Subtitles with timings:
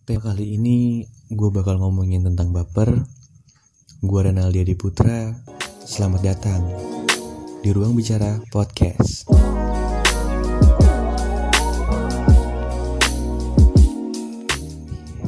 [0.00, 2.88] Tema kali ini gue bakal ngomongin tentang baper.
[4.00, 5.28] Gue Renaldi Adi Putra.
[5.84, 6.64] Selamat datang
[7.60, 9.28] di Ruang Bicara Podcast.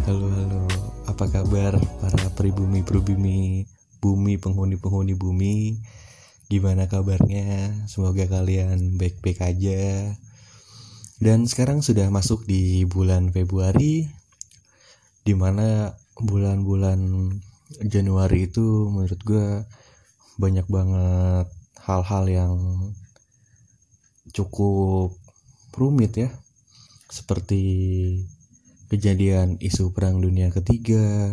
[0.09, 0.65] Halo halo,
[1.05, 3.69] apa kabar para pribumi pribumi
[4.01, 5.85] bumi penghuni penghuni bumi?
[6.49, 7.77] Gimana kabarnya?
[7.93, 10.17] Semoga kalian baik-baik aja.
[11.21, 14.22] Dan sekarang sudah masuk di bulan Februari,
[15.23, 16.99] di mana bulan-bulan
[17.87, 19.49] Januari itu menurut gue
[20.37, 21.47] banyak banget
[21.83, 22.57] hal-hal yang
[24.35, 25.15] cukup
[25.75, 26.31] rumit ya.
[27.13, 27.63] Seperti
[28.89, 31.31] kejadian isu perang dunia ketiga.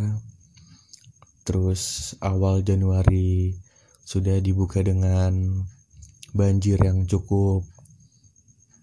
[1.44, 3.58] Terus awal Januari
[4.06, 5.66] sudah dibuka dengan
[6.34, 7.66] banjir yang cukup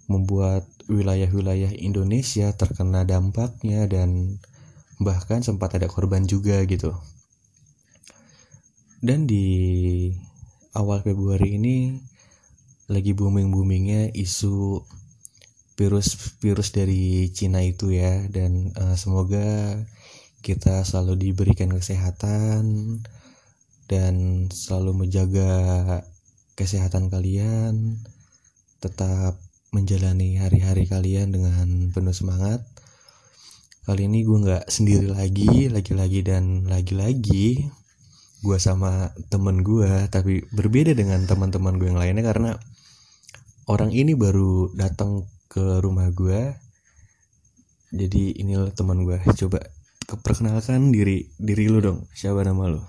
[0.06, 4.38] membuat wilayah-wilayah Indonesia terkena dampaknya dan
[5.00, 6.96] bahkan sempat ada korban juga gitu.
[9.00, 9.46] Dan di
[10.72, 11.76] awal Februari ini
[12.86, 14.84] lagi booming-boomingnya isu
[15.76, 19.76] virus-virus dari Cina itu ya dan uh, semoga
[20.40, 22.64] kita selalu diberikan kesehatan
[23.90, 25.52] dan selalu menjaga
[26.56, 28.00] kesehatan kalian
[28.80, 29.36] tetap
[29.74, 32.64] menjalani hari-hari kalian dengan penuh semangat
[33.86, 37.70] kali ini gue nggak sendiri lagi lagi-lagi dan lagi-lagi
[38.42, 42.50] gue sama temen gue tapi berbeda dengan teman-teman gue yang lainnya karena
[43.70, 46.66] orang ini baru datang ke rumah gue
[47.94, 49.62] jadi inilah teman gue coba
[50.14, 51.98] perkenalkan diri diri lu dong.
[52.14, 52.80] Siapa nama lu?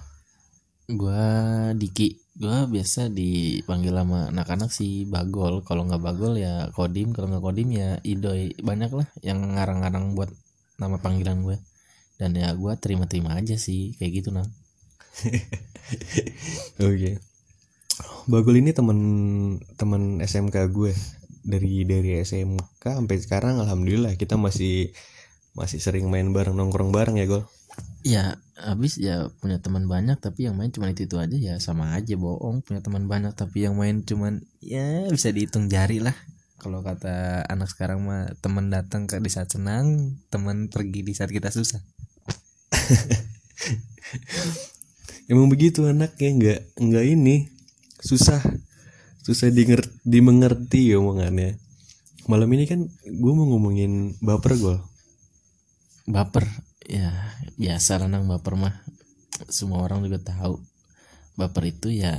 [0.85, 1.25] Gue
[1.73, 2.13] Diki.
[2.37, 5.65] Gue biasa dipanggil sama anak-anak sih Bagol.
[5.65, 10.29] Kalau nggak Bagol ya Kodim kalau nggak Kodim ya Idoy banyak lah yang ngarang-ngarang buat
[10.77, 11.57] nama panggilan gue.
[12.17, 14.49] Dan ya gue terima-terima aja sih kayak gitu nang
[16.81, 16.93] oke.
[16.93, 17.13] Okay.
[18.29, 18.99] Bagol ini temen
[19.77, 20.93] temen SMK gue.
[21.47, 24.91] Dari dari SMK sampai sekarang alhamdulillah kita masih
[25.55, 27.47] masih sering main bareng nongkrong bareng ya gol?
[28.05, 31.33] Ya habis ya punya teman banyak tapi yang main cuma itu itu aja.
[31.33, 36.03] Ya sama aja bohong punya teman banyak tapi yang main cuman ya bisa dihitung jari
[36.03, 36.13] lah
[36.57, 41.29] kalau kata anak sekarang mah teman datang ke di saat senang teman pergi di saat
[41.29, 41.85] kita susah.
[45.31, 47.45] Emang begitu anaknya nggak nggak ini
[48.01, 48.41] susah.
[49.21, 51.61] Susah dimengerti, dimengerti omongannya.
[52.25, 54.77] Malam ini kan gue mau ngomongin baper gue
[56.07, 56.47] baper
[56.87, 58.75] ya biasa renang baper mah.
[59.51, 60.57] Semua orang juga tahu.
[61.37, 62.17] Baper itu ya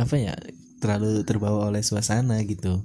[0.00, 0.32] apa ya
[0.80, 2.80] terlalu terbawa oleh suasana gitu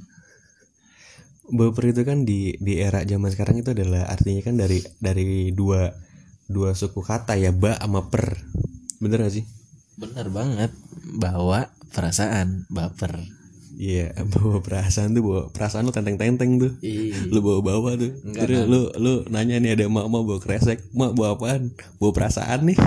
[1.50, 5.92] baper itu kan di di era zaman sekarang itu adalah artinya kan dari dari dua
[6.50, 8.42] dua suku kata ya ba sama per
[8.98, 9.46] bener gak sih
[10.00, 10.72] bener banget
[11.18, 13.40] bawa perasaan baper
[13.80, 16.76] Iya, yeah, bawa perasaan tuh bawa perasaan lu tenteng-tenteng tuh.
[16.84, 17.32] Iya.
[17.32, 18.12] Lu bawa-bawa tuh.
[18.28, 21.72] Enggak, Terus lu lu nanya nih ada mak-mak bawa kresek, mak bawa apaan?
[21.96, 22.78] Bawa perasaan nih.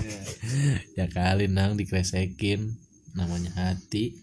[1.00, 2.76] ya kali nang dikresekin
[3.16, 4.20] namanya hati.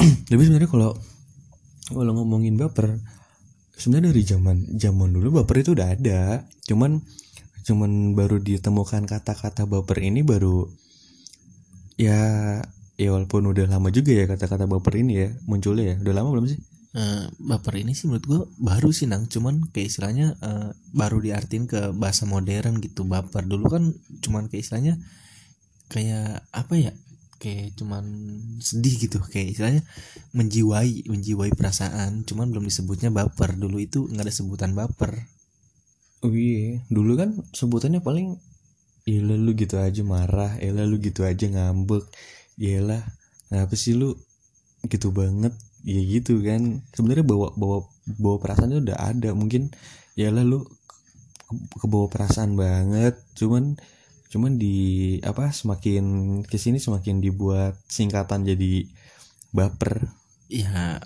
[0.32, 0.96] Tapi sebenarnya kalau
[1.92, 3.04] kalau ngomongin baper,
[3.78, 6.46] sebenarnya dari zaman zaman dulu baper itu udah ada.
[6.66, 7.02] Cuman
[7.64, 10.68] cuman baru ditemukan kata-kata baper ini baru
[11.96, 12.60] ya
[12.94, 15.96] ya walaupun udah lama juga ya kata-kata baper ini ya munculnya ya.
[16.00, 16.60] Udah lama belum sih?
[16.94, 19.26] Uh, baper ini sih menurut gue baru sih nang.
[19.26, 23.02] Cuman kayak istilahnya uh, baru diartin ke bahasa modern gitu.
[23.02, 23.90] Baper dulu kan
[24.22, 24.94] cuman kayak istilahnya
[25.90, 26.92] kayak apa ya
[27.40, 28.04] kayak cuman
[28.62, 29.82] sedih gitu kayak istilahnya
[30.32, 35.28] menjiwai menjiwai perasaan cuman belum disebutnya baper dulu itu nggak ada sebutan baper
[36.24, 38.38] oh iya dulu kan sebutannya paling
[39.04, 42.08] ya lu gitu aja marah ya lu gitu aja ngambek
[42.54, 43.02] Yalah,
[43.50, 44.14] kenapa sih lu
[44.86, 45.54] gitu banget?
[45.82, 46.86] Ya gitu kan.
[46.94, 49.30] Sebenarnya bawa bawa bawa perasaan itu udah ada.
[49.34, 49.74] Mungkin
[50.14, 50.62] ya lu
[51.50, 53.18] ke, bawa perasaan banget.
[53.34, 53.74] Cuman
[54.34, 56.04] cuman di apa semakin
[56.42, 58.82] ke sini semakin dibuat singkatan jadi
[59.54, 60.10] baper.
[60.50, 60.98] Ya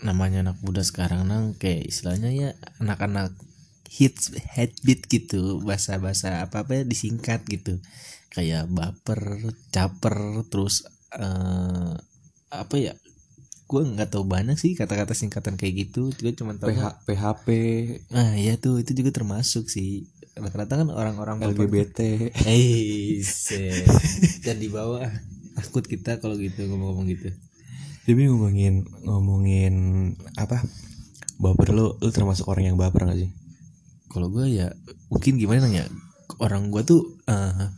[0.00, 2.50] namanya anak muda sekarang nang kayak istilahnya ya
[2.80, 3.36] anak-anak
[3.84, 7.76] hits headbeat gitu bahasa-bahasa apa apa disingkat gitu.
[8.32, 12.00] Kayak baper caper terus uh,
[12.48, 12.96] apa ya
[13.70, 16.16] gue nggak tahu banyak sih kata-kata singkatan kayak gitu.
[16.16, 17.46] Juga cuma tahu PH, PHP
[18.16, 23.18] ah ya tuh itu juga termasuk sih rata-rata kan orang-orang LGBT eh
[24.46, 25.10] dan di bawah
[25.58, 27.28] takut kita kalau gitu ngomong-ngomong gitu.
[28.08, 29.74] Jadi ngomongin ngomongin
[30.38, 30.62] apa?
[31.40, 33.30] Baper lu lu termasuk orang yang baper gak sih?
[34.10, 34.74] Kalau gue ya
[35.12, 35.86] mungkin gimana ya
[36.42, 37.68] orang gua tuh eh,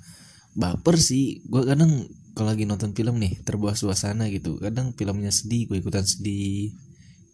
[0.55, 1.43] baper sih.
[1.48, 4.56] Gua kadang kalau lagi nonton film nih terbawa suasana gitu.
[4.56, 6.72] Kadang filmnya sedih gue ikutan sedih.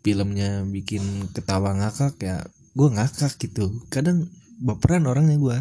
[0.02, 1.02] Filmnya bikin
[1.34, 2.42] ketawa ngakak ya
[2.74, 3.82] gue ngakak gitu.
[3.90, 4.26] Kadang
[4.58, 5.58] baperan orangnya gua.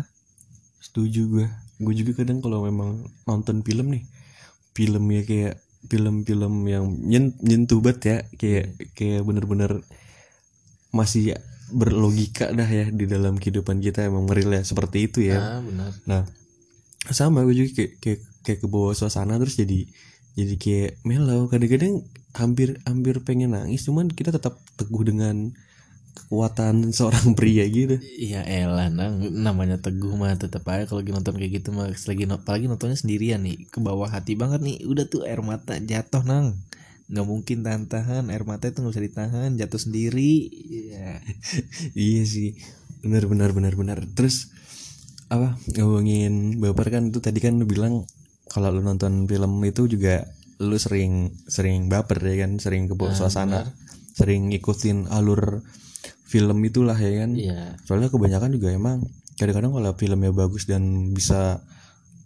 [0.81, 1.45] Setuju gue
[1.77, 4.03] gue juga kadang kalau memang nonton film nih
[4.73, 5.55] filmnya kayak
[5.85, 8.65] film-film yang nyen- nyentuh banget ya kayak
[8.97, 9.85] kayak bener-bener
[10.89, 11.37] masih
[11.69, 15.37] berlogika dah ya di dalam kehidupan kita emang real ya seperti itu ya.
[15.37, 15.91] Ah benar.
[16.09, 16.21] Nah
[17.13, 19.85] sama gue juga kayak kayak kayak ke bawah suasana terus jadi
[20.37, 22.03] jadi kayak mellow kadang-kadang
[22.37, 25.53] hampir hampir pengen nangis cuman kita tetap teguh dengan
[26.17, 28.01] kekuatan seorang pria gitu.
[28.17, 32.23] Iya elah nang namanya teguh mah tetap aja kalau lagi nonton kayak gitu mah lagi
[32.25, 36.57] apalagi nontonnya sendirian nih ke bawah hati banget nih udah tuh air mata jatuh nang.
[37.07, 40.33] Nggak mungkin tahan tahan air mata itu nggak bisa ditahan jatuh sendiri.
[40.51, 41.21] Iya.
[41.95, 42.49] Iya sih.
[43.05, 43.99] Benar benar benar benar.
[44.17, 44.51] Terus
[45.27, 48.07] apa ngomongin baper kan itu tadi kan lu bilang
[48.47, 50.23] kalau lu nonton film itu juga
[50.57, 53.75] lu sering sering baper ya kan sering ke bawah Nah, suasana benar.
[54.15, 55.61] sering ngikutin alur
[56.27, 57.31] film itulah ya kan?
[57.33, 57.79] Iya.
[57.87, 59.07] Soalnya kebanyakan juga emang
[59.39, 61.63] kadang-kadang kalau filmnya bagus dan bisa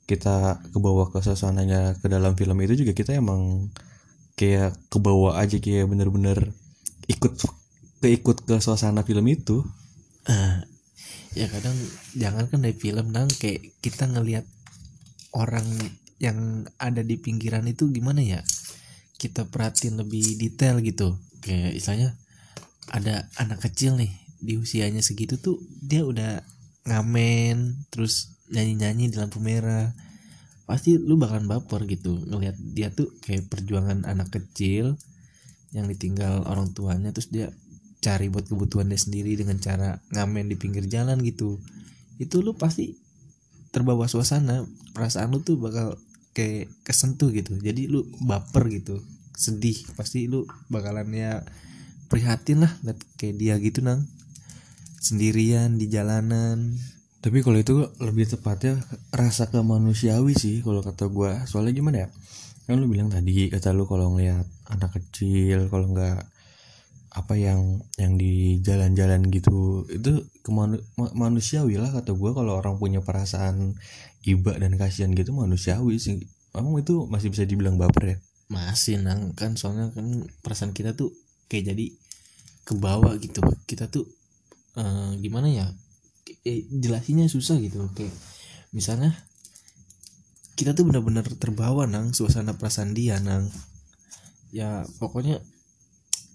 [0.09, 3.71] kita kebawa ke suasananya ke dalam film itu juga kita emang
[4.35, 6.51] kayak kebawa aja kayak bener-bener
[7.07, 7.33] ikut
[8.01, 9.61] keikut ke suasana film itu.
[10.25, 10.65] Ah,
[11.37, 11.77] ya kadang
[12.17, 14.43] jangan kan dari film nang kayak kita ngelihat
[15.37, 15.65] orang
[16.17, 18.41] yang ada di pinggiran itu gimana ya?
[19.21, 21.21] Kita perhatiin lebih detail gitu.
[21.45, 22.09] Kayak istilahnya
[22.89, 24.09] ada anak kecil nih
[24.41, 26.41] di usianya segitu tuh dia udah
[26.89, 29.93] ngamen terus nyanyi-nyanyi di lampu merah.
[30.65, 34.97] Pasti lu bakalan baper gitu ngelihat dia tuh kayak perjuangan anak kecil
[35.71, 37.53] yang ditinggal orang tuanya terus dia
[38.01, 41.61] cari buat kebutuhan dia sendiri dengan cara ngamen di pinggir jalan gitu.
[42.17, 42.97] Itu lu pasti
[43.71, 45.95] terbawa suasana perasaan lu tuh bakal
[46.33, 47.55] kayak kesentuh gitu.
[47.61, 48.99] Jadi lu baper gitu
[49.37, 49.77] sedih.
[49.93, 51.45] Pasti lu bakalan ya
[52.11, 54.03] prihatin lah liat kayak dia gitu nang.
[54.99, 56.75] Sendirian di jalanan.
[57.23, 58.81] Tapi kalau itu lebih tepatnya
[59.15, 61.47] rasa kemanusiawi sih kalau kata gua.
[61.47, 62.07] Soalnya gimana ya?
[62.67, 66.27] Kan lu bilang tadi kata lu kalau ngeliat anak kecil kalau nggak
[67.11, 72.35] apa yang yang di jalan-jalan gitu itu kemanu, ma- manusiawi lah kata gua.
[72.35, 73.79] Kalau orang punya perasaan
[74.27, 76.27] iba dan kasihan gitu manusiawi sih.
[76.51, 78.17] Emang itu masih bisa dibilang baper ya?
[78.51, 79.31] Masih nang.
[79.37, 81.15] Kan soalnya kan perasaan kita tuh
[81.51, 81.85] kayak jadi
[82.63, 83.43] ke bawah gitu.
[83.67, 84.07] Kita tuh
[84.79, 85.67] eh, gimana ya?
[86.47, 88.15] Eh, jelasinnya susah gitu kayak
[88.71, 89.11] misalnya
[90.55, 93.51] kita tuh benar-benar terbawa nang suasana perasaan dia nang.
[94.55, 95.43] Ya pokoknya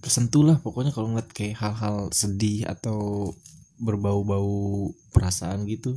[0.05, 3.33] kesentuh lah pokoknya kalau ngeliat kayak hal-hal sedih atau
[3.81, 5.97] berbau-bau perasaan gitu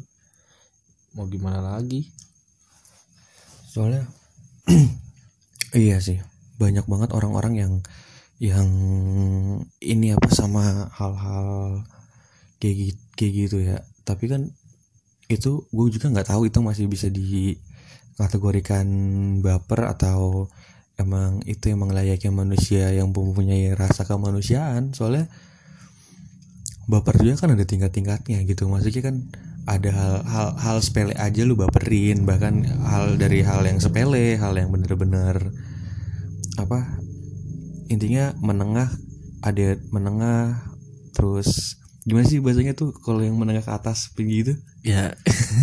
[1.18, 2.08] mau gimana lagi?
[3.70, 4.06] Soalnya
[5.76, 6.22] iya sih
[6.62, 7.74] banyak banget orang-orang yang
[8.40, 8.72] yang
[9.84, 11.84] ini apa sama hal-hal
[12.64, 13.84] kayak gitu, kayak gitu ya.
[14.08, 14.48] Tapi kan
[15.28, 18.88] itu gue juga nggak tahu itu masih bisa dikategorikan
[19.44, 20.48] baper atau
[20.96, 24.96] emang itu emang layaknya manusia yang mempunyai rasa kemanusiaan.
[24.96, 25.28] Soalnya
[26.88, 28.72] baper juga kan ada tingkat-tingkatnya gitu.
[28.72, 29.28] Maksudnya kan
[29.68, 32.24] ada hal, hal hal sepele aja lu baperin.
[32.24, 32.54] Bahkan
[32.88, 35.52] hal dari hal yang sepele hal yang bener-bener
[36.56, 37.00] apa
[37.90, 38.88] intinya menengah
[39.42, 40.62] ada menengah
[41.12, 44.56] terus gimana sih bahasanya tuh kalau yang menengah ke atas begitu
[44.86, 45.14] ya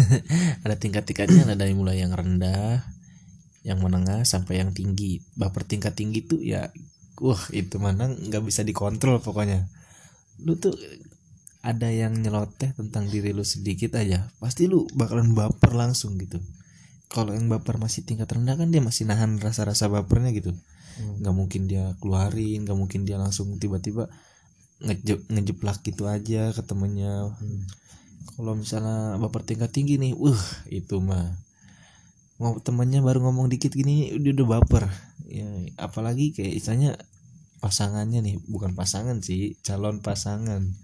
[0.64, 2.84] ada tingkat-tingkatnya ada dari mulai yang rendah
[3.66, 5.18] yang menengah sampai yang tinggi.
[5.34, 6.70] Baper tingkat tinggi tuh ya
[7.18, 9.66] wah itu mana nggak bisa dikontrol pokoknya.
[10.46, 10.78] Lu tuh
[11.66, 16.38] ada yang nyeloteh tentang diri lu sedikit aja pasti lu bakalan baper langsung gitu.
[17.10, 20.54] Kalau yang baper masih tingkat rendah kan dia masih nahan rasa-rasa bapernya gitu
[20.96, 24.08] nggak mungkin dia keluarin nggak mungkin dia langsung tiba-tiba
[24.80, 27.32] ngejep ngejeplak gitu aja ke temennya.
[28.36, 31.36] Kalau misalnya baper tingkat tinggi nih wah itu mah.
[32.36, 34.84] Mau temannya baru ngomong dikit gini udah udah baper.
[35.24, 35.48] Ya
[35.80, 37.00] apalagi kayak istilahnya
[37.64, 40.76] pasangannya nih bukan pasangan sih calon pasangan.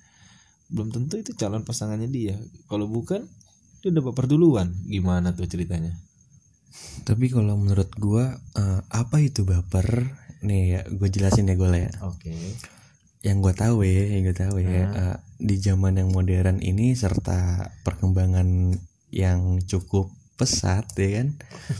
[0.72, 2.40] Belum tentu itu calon pasangannya dia.
[2.72, 3.28] Kalau bukan
[3.84, 4.72] dia udah baper duluan.
[4.88, 5.92] Gimana tuh ceritanya
[7.02, 10.08] tapi kalau menurut gua eh, apa itu baper?
[10.42, 11.90] Nih ya gue jelasin ya gue ya.
[12.02, 12.34] Oke.
[13.22, 14.94] Yang gue tahu ya yang gue tahu ya Hmm.
[14.98, 18.74] eh, di zaman yang modern ini serta perkembangan
[19.14, 21.28] yang cukup pesat ya kan?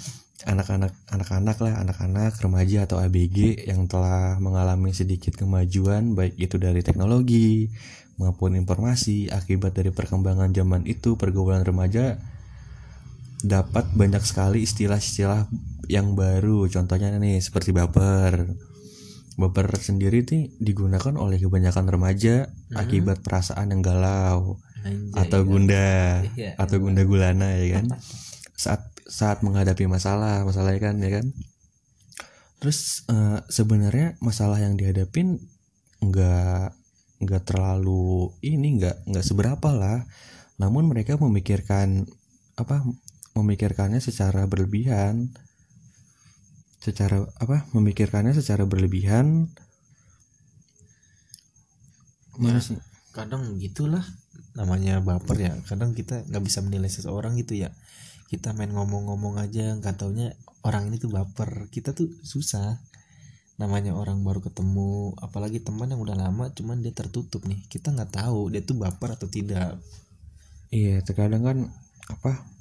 [0.52, 6.82] Anak-anak anak-anak lah anak-anak remaja atau ABG yang telah mengalami sedikit kemajuan baik itu dari
[6.82, 7.70] teknologi
[8.18, 12.18] maupun informasi akibat dari perkembangan zaman itu pergaulan remaja
[13.42, 15.50] dapat banyak sekali istilah-istilah
[15.90, 16.70] yang baru.
[16.70, 18.54] Contohnya nih seperti baper.
[19.34, 26.52] Baper sendiri nih digunakan oleh kebanyakan remaja akibat perasaan yang galau Anjay, atau gundah Iya,
[26.61, 27.96] atau gundah gulana ya kan?
[28.62, 31.26] Saat saat menghadapi masalah masalahnya kan ya kan?
[32.62, 35.40] Terus eh, sebenarnya masalah yang dihadapin
[35.99, 36.70] nggak
[37.22, 40.06] nggak terlalu ini nggak nggak seberapa lah.
[40.61, 42.06] Namun mereka memikirkan
[42.54, 42.84] apa
[43.36, 45.32] memikirkannya secara berlebihan.
[46.82, 49.48] Secara apa memikirkannya secara berlebihan.
[52.40, 52.58] Ya.
[52.58, 52.74] Mas-
[53.12, 54.02] kadang gitulah
[54.56, 55.52] namanya baper ya.
[55.68, 57.70] Kadang kita nggak bisa menilai seseorang gitu ya.
[58.32, 60.32] Kita main ngomong-ngomong aja nggak taunya
[60.64, 61.68] orang ini tuh baper.
[61.68, 62.80] Kita tuh susah.
[63.60, 67.60] Namanya orang baru ketemu apalagi teman yang udah lama cuman dia tertutup nih.
[67.68, 69.76] Kita nggak tahu dia tuh baper atau tidak.
[70.72, 71.58] Iya, terkadang kan
[72.08, 72.51] apa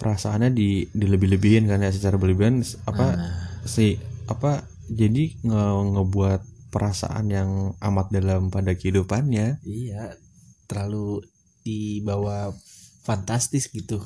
[0.00, 0.68] perasaannya di
[1.00, 2.56] dilebih-lebihin kan ya secara berlebihan
[2.90, 3.34] apa Nah,
[3.74, 3.86] si
[4.32, 4.52] apa
[4.90, 5.64] jadi nge
[5.94, 6.40] ngebuat
[6.74, 7.50] perasaan yang
[7.88, 9.46] amat dalam pada kehidupannya.
[9.66, 10.04] iya
[10.68, 11.06] terlalu
[11.66, 12.38] dibawa
[13.06, 13.98] fantastis gitu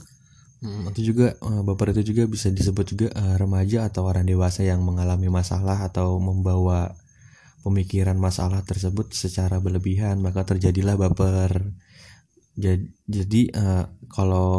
[0.64, 4.60] Hmm, itu juga eh, baper itu juga bisa disebut juga eh, remaja atau orang dewasa
[4.70, 6.96] yang mengalami masalah atau membawa
[7.66, 11.52] pemikiran masalah tersebut secara berlebihan maka terjadilah baper.
[12.54, 13.84] Jadi, jadi eh,
[14.16, 14.50] kalau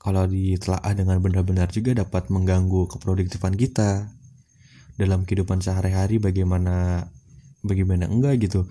[0.00, 4.08] kalau ditelaah dengan benar-benar juga dapat mengganggu keproduktifan kita
[4.96, 7.04] dalam kehidupan sehari-hari bagaimana
[7.60, 8.64] bagaimana enggak gitu.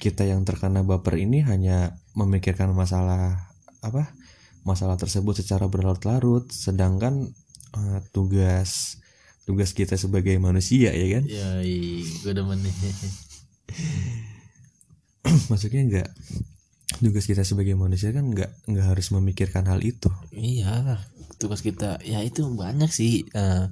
[0.00, 3.52] Kita yang terkena baper ini hanya memikirkan masalah
[3.84, 4.16] apa
[4.64, 7.28] masalah tersebut secara berlarut-larut sedangkan
[7.76, 9.04] eh, tugas
[9.44, 11.24] tugas kita sebagai manusia ya kan?
[11.28, 11.60] Ya
[12.24, 12.74] gue demen nih.
[15.52, 16.08] Maksudnya enggak
[17.00, 20.98] tugas kita sebagai manusia kan enggak enggak harus memikirkan hal itu Iya,
[21.40, 23.12] tugas kita ya itu banyak sih.
[23.34, 23.66] eh,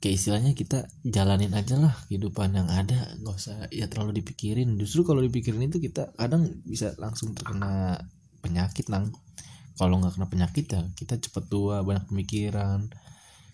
[0.00, 4.76] kayak istilahnya kita jalanin aja lah kehidupan yang ada, nggak usah ya terlalu dipikirin.
[4.80, 7.96] Justru kalau dipikirin itu kita kadang bisa langsung terkena
[8.44, 9.10] penyakit nang.
[9.76, 12.88] Kalau nggak kena penyakit ya kita cepet tua, banyak pemikiran,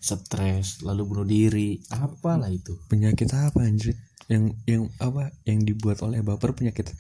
[0.02, 2.74] stres, lalu bunuh diri, apalah itu.
[2.90, 3.94] penyakit apa anjir
[4.30, 6.90] yang yang apa yang dibuat oleh baper penyakit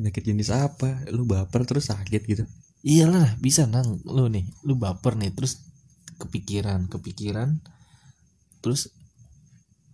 [0.00, 1.04] penyakit jenis apa?
[1.12, 2.44] Lu baper terus sakit gitu?
[2.80, 4.00] Iyalah bisa nang.
[4.08, 5.60] Lu nih, lu baper nih terus
[6.16, 7.60] kepikiran, kepikiran
[8.60, 8.92] terus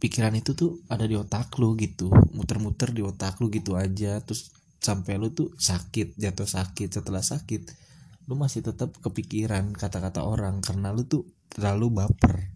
[0.02, 4.50] pikiran itu tuh ada di otak lu gitu, muter-muter di otak lu gitu aja terus
[4.82, 7.86] sampai lu tuh sakit, jatuh sakit, setelah sakit
[8.26, 12.50] lu masih tetap kepikiran kata-kata orang karena lu tuh terlalu baper.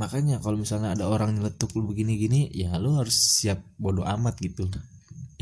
[0.00, 4.64] Makanya kalau misalnya ada orang nyeletuk lu begini-gini, ya lu harus siap bodoh amat gitu.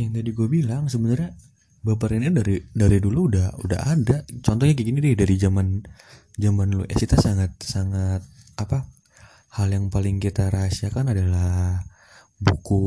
[0.00, 1.36] Yang tadi gue bilang sebenarnya
[1.80, 4.24] baper ini dari dari dulu udah udah ada.
[4.44, 5.80] Contohnya kayak gini deh dari zaman
[6.36, 8.24] zaman lu eh kita sangat sangat
[8.56, 8.88] apa
[9.56, 11.82] hal yang paling kita rahasiakan adalah
[12.40, 12.82] buku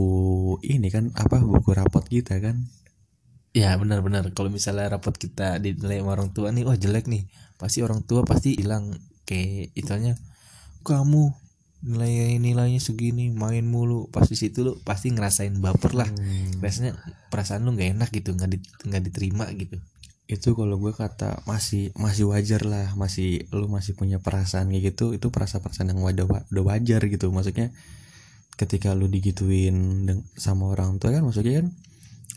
[0.65, 2.65] ini kan apa buku rapot kita kan.
[3.53, 7.29] Ya benar-benar kalau misalnya rapot kita dinilai sama orang tua nih wah jelek nih.
[7.61, 8.93] Pasti orang tua pasti bilang
[9.29, 10.17] kayak istilahnya
[10.81, 11.42] kamu
[11.83, 16.09] nilai nilainya segini main mulu pasti situ lu pasti ngerasain baper lah.
[16.63, 16.95] Rasanya
[17.27, 19.77] perasaan lu nggak enak gitu nggak di, nggak diterima gitu.
[20.31, 25.11] Itu kalau gue kata masih masih wajar lah masih lu masih punya perasaan kayak gitu
[25.11, 27.27] itu perasaan perasaan yang wadah udah wajar gitu.
[27.35, 27.75] Maksudnya
[28.55, 30.07] ketika lu digituin
[30.39, 31.67] sama orang tua kan maksudnya kan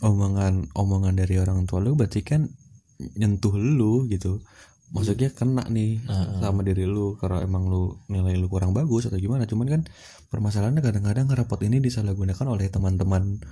[0.03, 2.49] omongan omongan dari orang tua lu berarti kan
[2.97, 4.41] nyentuh lu gitu
[4.87, 6.39] maksudnya kena nih Heeh.
[6.39, 9.43] sama diri lu kalau emang lu nilai lu kurang bagus atau gimana.
[9.43, 9.81] Cuman kan
[10.31, 13.43] permasalahannya kadang-kadang rapot ini disalahgunakan oleh teman-teman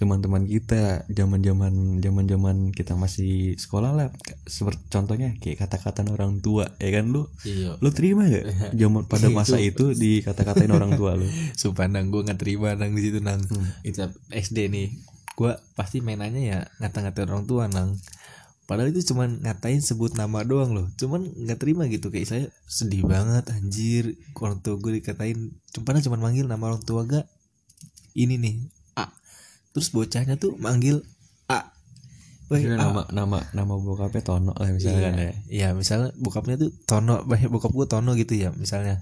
[0.00, 1.04] teman-teman kita.
[1.12, 4.08] Zaman-zaman zaman-zaman kita masih sekolah lah.
[4.48, 7.28] Seperti contohnya kayak kata-kata orang tua ya kan lu?
[7.44, 7.76] Iya.
[7.84, 8.46] Lu terima gak
[8.80, 11.28] zaman pada masa itu dikata-katain orang tua lu?
[11.60, 13.44] Sumpah nang gue nggak terima nang di situ nang.
[13.44, 13.68] Hmm.
[13.84, 14.00] itu
[14.32, 14.88] SD nih.
[15.36, 17.94] Gue pasti mainannya ya ngata-ngatain orang tua nang
[18.68, 20.86] padahal itu cuman ngatain sebut nama doang loh.
[21.00, 24.20] Cuman nggak terima gitu kayak saya sedih banget anjir.
[24.36, 27.24] Orang tua gue dikatain cuma cuman manggil nama orang tua gak?
[28.12, 28.68] Ini nih
[29.00, 29.08] A.
[29.72, 31.00] Terus bocahnya tuh manggil
[31.48, 31.72] A.
[32.52, 32.56] A.
[32.60, 35.32] nama nama nama bokapnya Tono lah misalkan iya, ya.
[35.48, 39.00] iya misalnya bokapnya tuh Tono banyak bokap gue Tono gitu ya misalnya.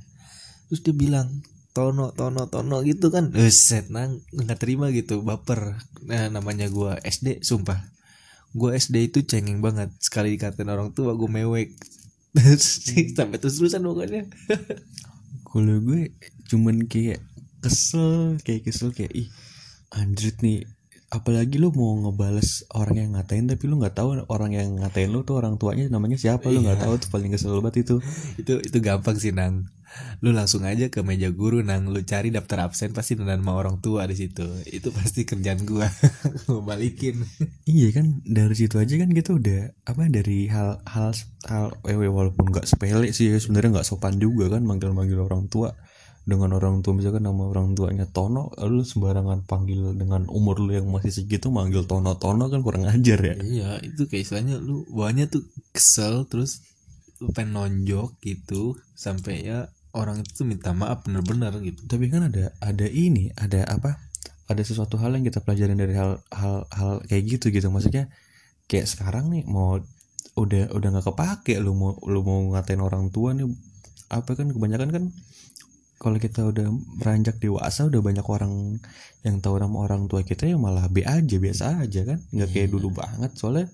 [0.71, 1.43] Terus dia bilang
[1.75, 3.35] Tono Tono Tono gitu kan.
[3.51, 5.75] Set nang nggak terima gitu baper.
[6.07, 7.96] Nah namanya gue SD sumpah
[8.57, 9.93] gue SD itu cengeng banget.
[10.01, 11.77] Sekali dikatain orang tua gue mewek.
[13.17, 14.25] Sampai terus terusan pokoknya.
[15.49, 16.13] Kalau gue
[16.49, 17.21] cuman kayak
[17.61, 19.29] kesel kayak kesel kayak ih
[19.93, 20.65] anjrit nih.
[21.07, 25.23] Apalagi lu mau ngebales orang yang ngatain tapi lu nggak tahu orang yang ngatain lu
[25.23, 26.51] tuh orang tuanya namanya siapa.
[26.51, 26.85] Lu nggak Iya.
[26.89, 27.97] tahu tuh paling kesel banget itu.
[28.41, 29.71] Itu itu gampang sih nang
[30.21, 31.89] lu langsung aja ke meja guru nang.
[31.91, 34.45] Lu cari daftar absen pasti ada nama orang tua di situ.
[34.69, 35.87] Itu pasti kerjaan gua.
[36.51, 37.23] Mau balikin.
[37.67, 41.13] Iya kan dari situ aja kan kita udah apa dari hal hal
[41.49, 45.49] hal eh, walaupun nggak sepele sih ya, sebenarnya nggak sopan juga kan manggil manggil orang
[45.51, 45.75] tua.
[46.27, 50.91] Dengan orang tua misalkan nama orang tuanya Tono lu sembarangan panggil dengan umur lu yang
[50.91, 53.35] masih segitu manggil Tono Tono kan kurang ajar ya.
[53.39, 56.67] Iya itu kayak istilahnya lu bawahnya tuh kesel terus
[57.23, 61.89] lu pengen nonjok gitu sampai ya orang itu minta maaf bener-bener gitu.
[61.89, 63.97] Tapi kan ada ada ini ada apa
[64.47, 67.73] ada sesuatu hal yang kita pelajarin dari hal hal hal kayak gitu gitu.
[67.73, 68.13] Maksudnya
[68.69, 69.81] kayak sekarang nih mau
[70.37, 73.49] udah udah nggak kepake lu mau lu mau ngatain orang tua nih
[74.13, 75.05] apa kan kebanyakan kan
[75.97, 76.69] kalau kita udah
[77.01, 78.77] beranjak dewasa udah banyak orang
[79.25, 82.21] yang tahu nama orang tua kita ya malah B aja biasa aja kan.
[82.37, 83.73] Nggak kayak dulu banget soalnya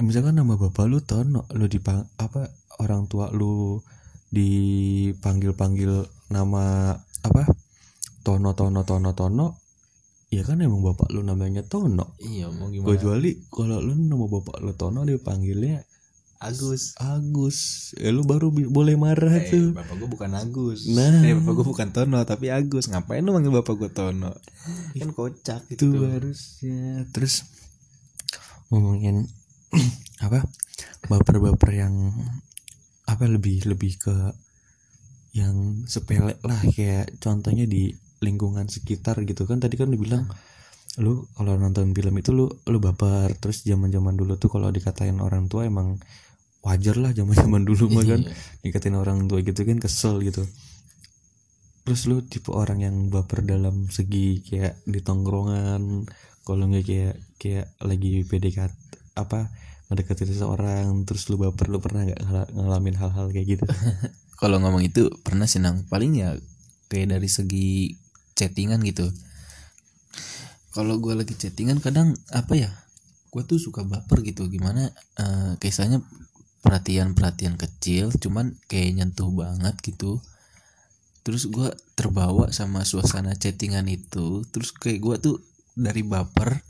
[0.00, 2.48] misalkan nama bapak lu Tono lu dipang apa
[2.80, 3.82] orang tua lu
[4.28, 6.92] dipanggil panggil nama
[7.24, 7.42] apa
[8.20, 9.46] Tono Tono Tono Tono
[10.28, 14.60] ya kan emang bapak lu namanya Tono iya mau gimana kecuali kalau lu nama bapak
[14.60, 15.80] lu Tono dipanggilnya
[16.38, 17.58] Agus Agus
[17.98, 20.86] ya lu baru boleh marah Eh, tuh bapak gue bukan Agus.
[20.86, 21.26] Nah.
[21.26, 22.86] Eh, bapak gue bukan Tono, tapi Agus.
[22.86, 24.38] Ngapain lu manggil bapak gue Tono?
[24.94, 26.06] Kan kocak itu gitu.
[26.06, 27.42] harusnya terus
[28.70, 29.26] ngomongin
[30.24, 30.46] apa
[31.10, 32.14] baper-baper yang
[33.08, 34.16] apa lebih lebih ke
[35.32, 36.60] yang sepele lah.
[36.68, 39.58] Kayak contohnya di lingkungan sekitar gitu kan.
[39.58, 40.28] Tadi kan lu bilang
[40.98, 43.32] lu kalau nonton film itu lu lu baper.
[43.40, 45.96] Terus zaman-zaman dulu tuh kalau dikatain orang tua emang
[46.60, 48.20] wajar lah zaman-zaman dulu mah kan.
[48.28, 48.34] Iya.
[48.68, 50.44] dikatain orang tua gitu kan kesel gitu.
[51.88, 56.04] Terus lu tipe orang yang baper dalam segi kayak di tongkrongan
[56.44, 58.72] kalau nggak kayak kayak lagi PDKT
[59.16, 59.48] apa
[59.88, 63.64] mendekati seseorang terus lu baper lu pernah nggak ngala- ngalamin hal-hal kayak gitu
[64.38, 65.82] Kalau ngomong itu pernah sih nang.
[65.90, 66.38] Paling ya
[66.86, 67.98] kayak dari segi
[68.38, 69.10] chattingan gitu.
[70.70, 72.70] Kalau gue lagi chattingan kadang apa ya?
[73.34, 74.46] Gue tuh suka baper gitu.
[74.46, 74.94] Gimana?
[75.18, 75.98] eh kisahnya
[76.62, 80.22] perhatian-perhatian kecil, cuman kayak nyentuh banget gitu.
[81.26, 84.46] Terus gue terbawa sama suasana chattingan itu.
[84.54, 85.36] Terus kayak gue tuh
[85.74, 86.62] dari baper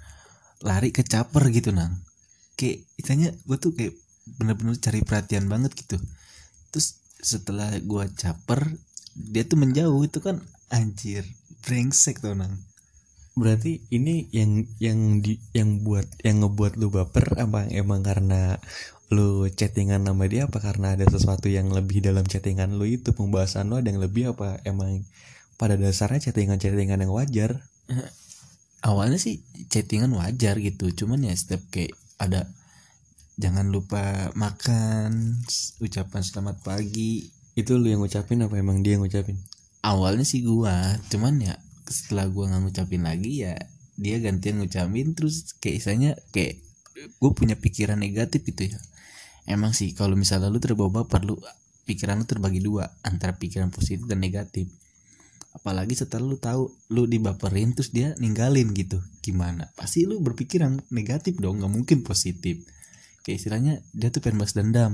[0.64, 2.01] lari ke caper gitu nang.
[2.59, 3.94] Kayak istilahnya gue tuh kayak
[4.37, 5.97] bener-bener cari perhatian banget gitu.
[6.75, 8.75] Terus setelah gue caper
[9.14, 11.23] dia tuh menjauh itu kan anjir
[11.62, 12.55] brengsek tuh nang.
[13.38, 17.71] berarti ini yang yang di yang buat yang ngebuat lu baper apa?
[17.71, 18.59] Emang karena
[19.14, 20.59] lu chattingan sama dia apa?
[20.59, 23.14] Karena ada sesuatu yang lebih dalam chattingan lu itu?
[23.14, 24.59] Pembahasan lu ada yang lebih apa?
[24.66, 25.07] Emang
[25.55, 27.62] pada dasarnya chattingan-chattingan yang wajar.
[28.83, 29.40] Awalnya sih
[29.71, 30.90] chattingan wajar gitu.
[30.90, 32.50] Cuman ya setiap kayak ada
[33.38, 35.38] jangan lupa makan
[35.78, 37.31] ucapan selamat pagi.
[37.54, 39.38] Itu lu yang ngucapin apa emang dia yang ngucapin?
[39.83, 41.54] Awalnya sih gua cuman ya
[41.87, 43.57] setelah gua nggak ngucapin lagi ya
[43.98, 46.62] dia gantian ngucapin terus kayak istilahnya kayak
[47.18, 48.78] gue punya pikiran negatif gitu ya.
[49.46, 51.35] Emang sih kalau misalnya lu terbawa baper lu
[51.83, 54.70] pikiran lu terbagi dua antara pikiran positif dan negatif
[55.59, 59.03] apalagi setelah lu tahu lu dibaperin terus dia ninggalin gitu.
[59.18, 59.75] Gimana?
[59.75, 62.62] Pasti lu berpikiran negatif dong nggak mungkin positif.
[63.27, 64.92] Kayak istilahnya dia tuh pengen balas dendam.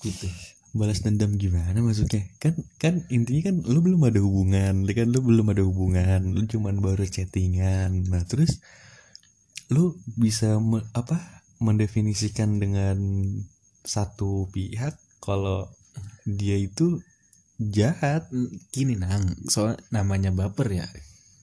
[0.00, 0.28] Gitu.
[0.74, 2.24] Balas dendam gimana maksudnya?
[2.40, 5.06] Kan kan intinya kan lu belum ada hubungan kan?
[5.06, 8.08] Lu belum ada hubungan lu cuman baru chattingan.
[8.08, 8.58] Nah terus
[9.68, 12.96] lu bisa me- apa mendefinisikan dengan
[13.84, 15.68] satu pihak kalau
[16.24, 17.04] dia itu
[17.58, 18.28] jahat.
[18.30, 19.24] Mm, gini nang.
[19.50, 20.86] Soal namanya baper ya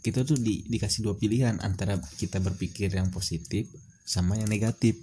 [0.01, 3.69] kita tuh di, dikasih dua pilihan antara kita berpikir yang positif
[4.01, 4.97] sama yang negatif.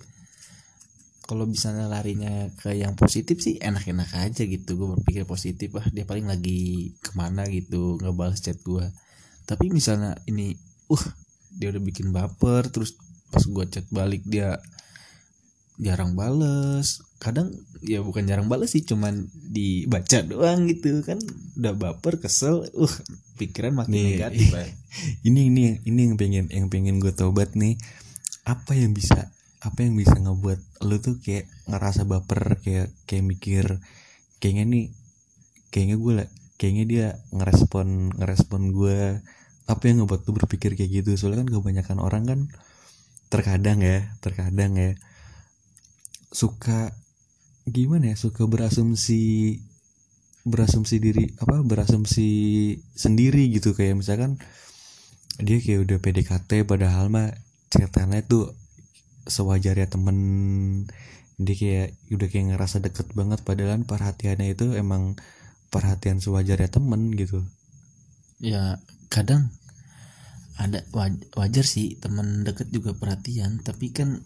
[1.23, 4.75] Kalau misalnya larinya ke yang positif sih enak-enak aja gitu.
[4.75, 8.91] Gue berpikir positif ah dia paling lagi ke mana gitu nggak balas chat gue
[9.49, 10.53] tapi misalnya ini
[10.93, 11.05] uh
[11.57, 13.01] dia udah bikin baper terus
[13.33, 14.61] pas gue chat balik dia
[15.79, 17.03] jarang bales.
[17.19, 21.19] Kadang ya bukan jarang bales sih cuman dibaca doang gitu kan.
[21.59, 22.95] Udah baper kesel uh
[23.39, 24.07] pikiran makin Nih.
[24.19, 24.51] negatif.
[24.51, 24.75] Bay.
[25.29, 27.79] ini ini ini yang pengen yang pengen gue tobat nih.
[28.45, 33.67] Apa yang bisa apa yang bisa ngebuat lu tuh kayak ngerasa baper kayak kayak mikir
[34.39, 34.85] kayaknya nih
[35.75, 36.29] kayaknya gue lah
[36.63, 39.19] kayaknya dia ngerespon ngerespon gue
[39.69, 41.11] apa yang ngebuat lu berpikir kayak gitu?
[41.15, 42.41] Soalnya kan kebanyakan orang kan
[43.29, 44.97] terkadang ya terkadang ya
[46.33, 46.93] suka
[47.69, 49.57] gimana ya suka berasumsi
[50.49, 52.29] berasumsi diri apa berasumsi
[52.97, 53.77] sendiri gitu.
[53.77, 54.41] Kayak misalkan
[55.39, 57.31] dia kayak udah PDKT padahal mah
[57.73, 58.55] ceritanya tuh
[59.29, 60.19] sewajarnya temen.
[61.39, 65.15] Dia kayak udah kayak ngerasa deket banget padahal perhatiannya itu emang
[65.69, 67.45] perhatian sewajarnya temen gitu.
[68.41, 68.81] Ya
[69.13, 69.53] kadang
[70.59, 74.19] ada waj- wajar sih teman deket juga perhatian tapi kan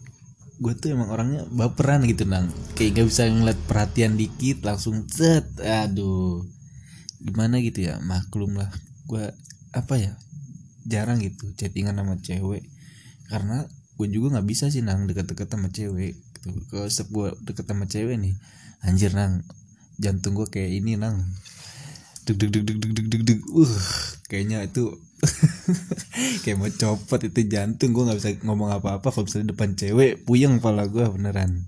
[0.61, 2.49] gue tuh emang orangnya baperan gitu nang.
[2.77, 6.45] Kayak gak bisa ngeliat perhatian dikit langsung cet aduh.
[7.23, 8.69] Gimana gitu ya maklum lah.
[9.09, 9.33] Gue
[9.73, 10.13] apa ya
[10.85, 12.63] jarang gitu chattingan sama cewek.
[13.31, 16.59] Karena gue juga nggak bisa sih nang deket-deket sama cewek gitu.
[16.69, 18.35] Kalau setiap gue deket sama cewek nih
[18.83, 19.41] anjir nang
[19.97, 21.23] jantung gue kayak ini nang.
[22.23, 23.75] Deg deg deg deg deg deg deg uh
[24.31, 24.95] kayaknya itu
[26.43, 30.59] kayak mau copot itu jantung gue nggak bisa ngomong apa-apa kalau misalnya depan cewek puyeng
[30.59, 31.67] kepala gue beneran.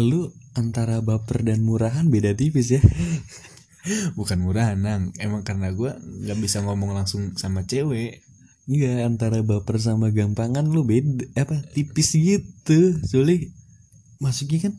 [0.00, 2.82] Lu antara baper dan murahan beda tipis ya.
[4.18, 5.12] Bukan murahan nang.
[5.20, 8.24] Emang karena gue nggak bisa ngomong langsung sama cewek.
[8.70, 12.96] Iya antara baper sama gampangan lu beda apa tipis gitu.
[13.04, 13.50] Soalnya
[14.22, 14.74] masuknya kan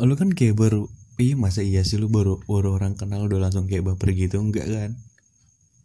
[0.00, 0.88] oh, lu kan kayak baru
[1.20, 4.40] iya masa iya sih lu baru baru orang kenal udah langsung kayak baper gitu?
[4.40, 4.92] Enggak kan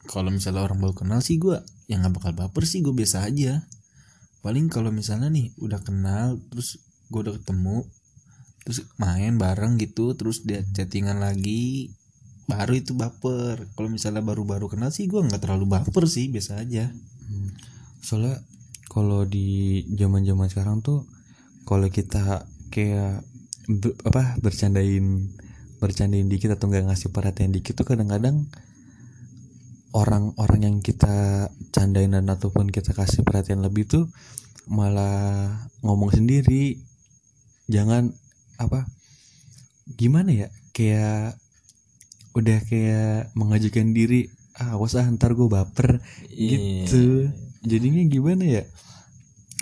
[0.06, 1.58] kalau misalnya orang baru kenal sih gue
[1.90, 3.66] yang nggak bakal baper sih gue biasa aja.
[4.46, 7.86] Paling kalau misalnya nih udah kenal terus gue udah ketemu
[8.66, 11.94] terus main bareng gitu terus dia chattingan lagi
[12.46, 13.66] baru itu baper.
[13.74, 16.90] Kalau misalnya baru-baru kenal sih gue nggak terlalu baper sih biasa aja.
[18.06, 18.42] Soalnya
[18.90, 21.10] kalau di zaman zaman sekarang tuh
[21.66, 23.26] kalau kita kayak
[23.66, 25.34] be- apa bercandain
[25.82, 28.46] bercandain dikit atau nggak ngasih perhatian dikit tuh kadang-kadang
[29.96, 34.12] orang-orang yang kita candain dan ataupun kita kasih perhatian lebih tuh
[34.68, 36.84] malah ngomong sendiri.
[37.72, 38.12] Jangan
[38.60, 38.86] apa
[39.96, 41.40] gimana ya kayak
[42.36, 44.28] udah kayak mengajukan diri
[44.60, 47.32] ah awas ah ntar gue baper gitu.
[47.64, 48.64] Jadinya gimana ya?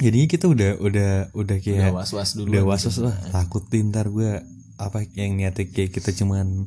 [0.02, 3.62] Jadinya kita udah udah udah udah kayak was was dulu udah was was lah takut
[3.70, 4.42] nih ntar gue
[4.82, 6.66] apa yang niatnya kayak kita cuman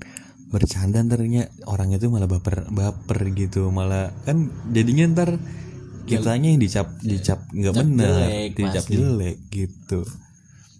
[0.57, 3.69] bercanda ntarnya orang itu malah baper baper gitu.
[3.69, 5.37] Malah kan jadinya ntar
[6.09, 8.95] kitanya yang dicap dicap nggak benar jelek, dicap pasti.
[8.97, 10.01] jelek gitu.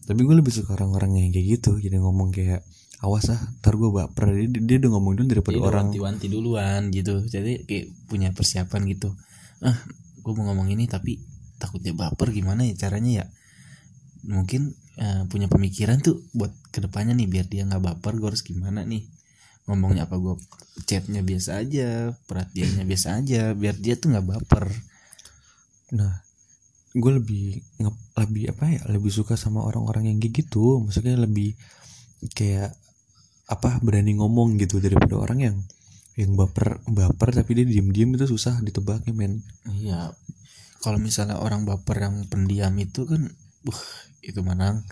[0.07, 2.65] Tapi gue lebih suka orang-orang yang kayak gitu jadi ngomong kayak
[3.05, 4.33] awas ah ntar gue baper.
[4.33, 7.21] Dia, dia udah ngomong dulu daripada orang wanti-wanti duluan gitu.
[7.29, 9.13] Jadi kayak punya persiapan gitu.
[9.61, 9.77] Ah
[10.25, 11.21] gue mau ngomong ini tapi
[11.61, 13.27] takutnya baper gimana ya caranya ya?
[14.25, 18.41] Mungkin eh, punya pemikiran tuh buat ke depannya nih biar dia nggak baper gue harus
[18.41, 19.16] gimana nih
[19.67, 20.35] ngomongnya apa gue
[20.87, 24.67] chatnya biasa aja perhatiannya biasa aja biar dia tuh nggak baper
[25.95, 26.13] Nah,
[26.97, 28.81] gue lebih nge- lebih apa ya?
[28.91, 30.83] Lebih suka sama orang-orang yang kayak gitu.
[30.83, 31.55] Maksudnya lebih
[32.35, 32.75] kayak
[33.47, 35.57] apa berani ngomong gitu daripada orang yang
[36.19, 39.45] yang baper baper tapi dia diem-diem itu susah ditebaknya men.
[39.71, 40.11] iya
[40.83, 43.31] kalau misalnya orang baper yang pendiam itu kan
[43.69, 43.83] uh
[44.25, 44.83] itu manang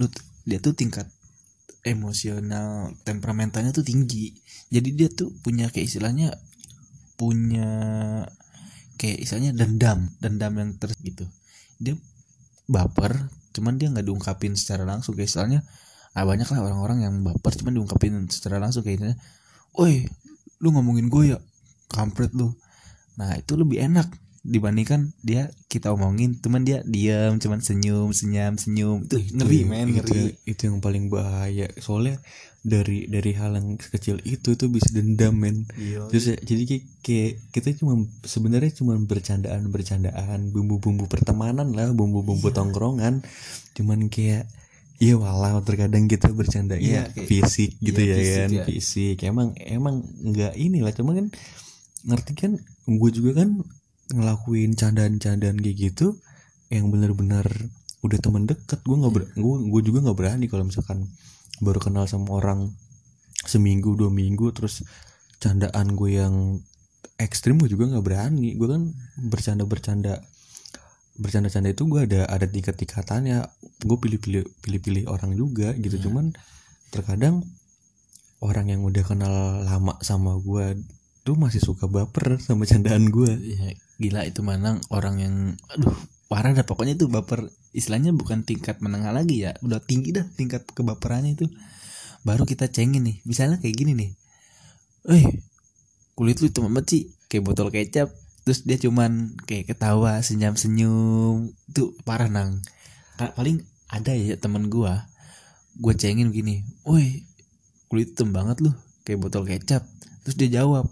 [0.00, 0.08] lu
[0.48, 1.10] dia tuh tingkat
[1.84, 4.36] emosional temperamentalnya tuh tinggi.
[4.68, 6.36] Jadi dia tuh punya kayak istilahnya
[7.16, 7.68] punya
[9.00, 11.24] kayak istilahnya dendam dendam yang terus gitu.
[11.80, 11.96] Dia
[12.68, 15.16] baper cuman dia nggak diungkapin secara langsung.
[15.16, 15.60] Kayak istilahnya
[16.10, 18.84] ah banyak lah orang-orang yang baper cuman diungkapin secara langsung.
[18.84, 19.18] Kayak istilahnya
[19.80, 20.04] oi
[20.60, 21.38] lu ngomongin gue ya?
[21.90, 22.52] Kampret lu.
[23.16, 24.06] Nah itu lebih enak
[24.40, 29.04] dibandingkan dia kita omongin cuman dia diam cuman senyum senyum senyum.
[29.04, 30.32] Itu ngeri men itu, ngeri.
[30.48, 31.68] itu yang paling bahaya.
[31.76, 32.16] Soalnya
[32.60, 35.68] dari dari hal yang kecil itu tuh bisa dendam men.
[36.08, 42.48] Terus ya, jadi kayak, kayak kita cuma sebenarnya cuma bercandaan bercandaan bumbu-bumbu pertemanan lah bumbu-bumbu
[42.48, 43.20] tongkrongan.
[43.76, 44.48] Cuman kayak
[45.00, 48.48] Iya walau terkadang kita bercandanya Iya, kayak- fisik gitu iya, ya fisik, kan?
[48.52, 48.64] ya.
[48.68, 49.16] fisik.
[49.24, 51.32] Emang emang nggak inilah cuma kan
[52.04, 52.52] ngerti kan
[52.84, 53.64] gue juga kan
[54.10, 56.18] ngelakuin candaan-candaan kayak gitu
[56.70, 57.46] yang benar-benar
[58.00, 58.80] udah temen deket.
[58.82, 61.06] Gue nggak ber gue gue juga nggak berani kalau misalkan
[61.60, 62.72] baru kenal sama orang
[63.44, 64.84] seminggu dua minggu terus
[65.40, 66.34] candaan gue yang
[67.20, 68.56] ekstrim gue juga nggak berani.
[68.56, 68.82] Gue kan
[69.18, 70.14] bercanda bercanda
[71.20, 73.44] bercanda-canda itu gue ada ada tingkat tingkatannya
[73.84, 76.00] gue pilih-pilih pilih-pilih orang juga gitu.
[76.00, 76.04] Iya.
[76.08, 76.32] cuman
[76.90, 77.44] terkadang
[78.40, 79.34] orang yang udah kenal
[79.68, 80.80] lama sama gue
[81.20, 85.34] tuh masih suka baper sama candaan gue ya, gila itu manang orang yang
[85.68, 85.92] aduh
[86.30, 87.50] parah dah pokoknya itu baper.
[87.70, 91.46] Istilahnya bukan tingkat menengah lagi ya udah tinggi dah tingkat kebaperannya itu.
[92.26, 94.10] Baru kita cengin nih misalnya kayak gini nih.
[95.10, 95.26] Eh
[96.18, 98.10] kulit lu itu banget sih kayak botol kecap
[98.42, 102.58] terus dia cuman kayak ketawa senyum senyum itu parah nang.
[103.18, 105.06] Paling ada ya temen gua
[105.78, 107.22] gue cengin gini woi
[107.86, 108.74] kulit hitam banget lu
[109.06, 109.86] kayak botol kecap.
[110.26, 110.90] Terus dia jawab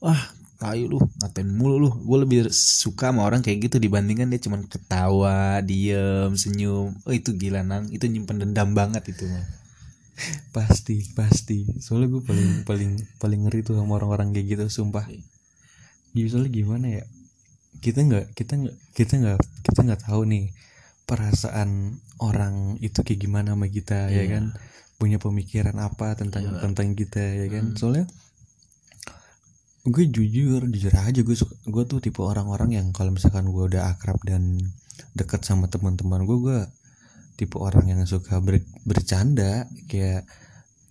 [0.00, 0.20] wah
[0.60, 1.90] tahu lu ngatain mulu lu.
[2.04, 6.92] Gue lebih suka sama orang kayak gitu dibandingkan dia cuman ketawa diem senyum.
[7.08, 7.88] Oh itu gila nang.
[7.88, 9.46] Itu nyimpen dendam banget itu mah
[10.56, 11.64] pasti pasti.
[11.80, 15.08] Soalnya gue paling paling paling ngeri tuh sama orang-orang kayak gitu sumpah.
[16.12, 17.04] Ya, soalnya gimana ya?
[17.80, 20.52] Kita nggak kita nggak kita nggak kita nggak tahu nih
[21.08, 24.36] perasaan orang itu kayak gimana sama kita ya Iya.
[24.36, 24.44] kan?
[25.00, 26.60] Punya pemikiran apa tentang Iya.
[26.60, 27.72] tentang kita ya kan?
[27.72, 27.78] Hmm.
[27.80, 28.04] soalnya
[29.80, 33.96] gue jujur jujur aja gue suka gue tuh tipe orang-orang yang kalau misalkan gue udah
[33.96, 34.60] akrab dan
[35.16, 36.58] deket sama teman-teman gue gue
[37.40, 39.64] tipe orang yang suka ber- bercanda.
[39.88, 40.28] Kayak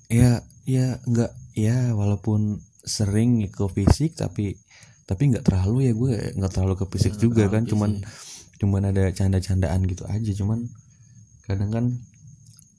[0.09, 4.57] ya ya nggak ya walaupun sering ke fisik tapi
[5.05, 7.63] tapi nggak terlalu ya gue nggak terlalu ke fisik Nggak juga kan.
[7.69, 8.57] cuman fisik.
[8.57, 10.31] cuman ada canda-candaan gitu aja.
[10.33, 10.65] Cuman
[11.45, 11.85] kadang kan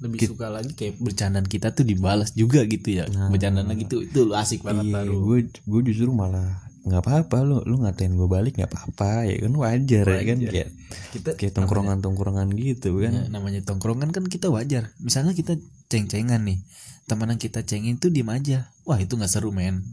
[0.01, 0.73] lebih suka lagi.
[0.73, 3.05] kayak bercandaan kita tuh dibalas juga gitu ya.
[3.13, 3.29] Nah.
[3.29, 5.17] bercandaan lagi tuh itu asik banget iya, baru.
[5.21, 9.53] gue gue justru malah nggak apa-apa lu lu ngatain gue balik nggak apa-apa ya kan?
[9.53, 10.39] Wajar, ya kan?
[10.41, 10.53] Wajar.
[10.57, 10.69] kayak
[11.13, 13.13] kita kayak tongkrongan tongkrongan gitu namanya, kan?
[13.13, 14.89] ya, namanya tongkrongan kan kita wajar.
[15.05, 15.61] Misalnya kita
[15.93, 16.65] ceng-cengan nih
[17.05, 18.73] teman yang kita cengin tuh diem aja.
[18.89, 19.85] Wah itu nggak seru men.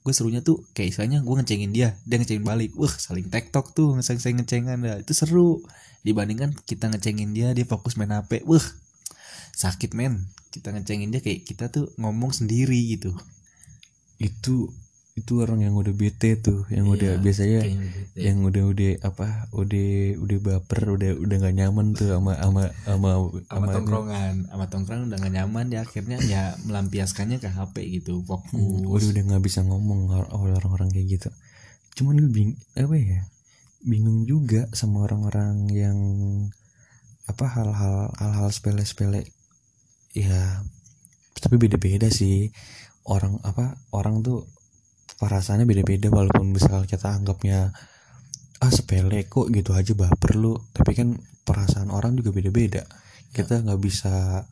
[0.00, 2.72] Gue serunya tuh kayak istilahnya gue ngecengin dia dia ngecengin balik.
[2.80, 5.60] Wah saling tektok tuh ngeceng ngecengan dah itu seru.
[6.00, 8.48] Dibandingkan kita ngecengin dia dia fokus main hp.
[8.48, 8.64] Wah
[9.52, 10.28] sakit men.
[10.52, 13.12] Kita ngecengin dia kayak kita tuh ngomong sendiri gitu.
[14.20, 14.70] Itu
[15.12, 18.32] itu orang yang udah bete tuh yang Iya, udah biasanya ya.
[18.32, 19.88] yang udah udah apa udah
[20.24, 23.10] udah baper udah udah nggak nyaman tuh sama sama sama
[23.44, 24.48] sama tongkrongan.
[24.48, 28.56] Sama tongkrongan udah gak nyaman dia akhirnya ya melampiaskannya ke HP gitu fokus.
[28.56, 31.28] Hmm, udah udah nggak bisa ngomong or- orang-orang kayak gitu.
[31.92, 33.28] Cuman gue bing apa ya
[33.84, 35.98] bingung juga sama orang-orang yang
[37.28, 39.28] apa hal-hal hal-hal sepele-sepele
[40.12, 40.62] ya
[41.42, 42.54] tapi beda-beda sih.
[43.02, 44.46] Orang apa orang tuh
[45.18, 47.74] perasaannya beda-beda walaupun misal kita anggapnya
[48.62, 50.54] ah sepele kok gitu aja baper lu.
[50.70, 52.86] Tapi kan perasaan orang juga beda-beda.
[53.34, 54.46] Kita nggak bisa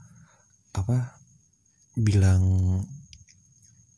[0.74, 1.14] apa
[1.94, 2.42] bilang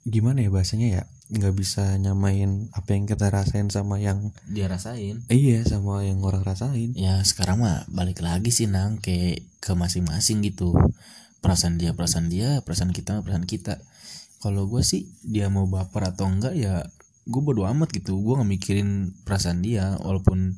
[0.03, 5.25] gimana ya bahasanya ya nggak bisa nyamain apa yang kita rasain sama yang dia rasain.
[5.33, 6.92] Iya sama yang orang rasain.
[6.92, 10.77] Ya sekarang mah balik lagi sih nang kayak ke masing-masing gitu
[11.42, 13.83] perasaan dia perasaan dia perasaan kita perasaan kita.
[14.38, 16.87] Kalau gue sih dia mau baper atau enggak ya
[17.26, 18.16] gue bodo amat gitu.
[18.22, 20.55] Gue nggak mikirin perasaan dia walaupun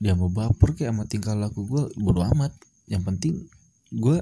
[0.00, 2.52] dia mau baper kayak sama tingkah laku gue bodo amat.
[2.86, 3.34] Yang penting
[3.96, 4.20] gue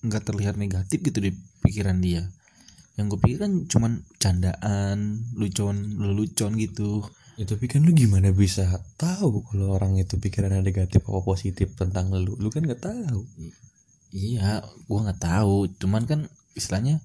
[0.00, 2.24] nggak terlihat negatif gitu di pikiran dia.
[2.96, 7.04] Yang gue pikir kan cuman candaan lucon lelucon gitu.
[7.40, 8.68] Ya tapi kan lu gimana bisa
[9.00, 12.36] tahu kalau orang itu pikirannya negatif apa positif tentang lu?
[12.36, 13.24] Lu kan nggak tahu
[14.10, 15.70] Iya, gua nggak tahu.
[15.78, 16.20] Cuman kan
[16.58, 16.98] istilahnya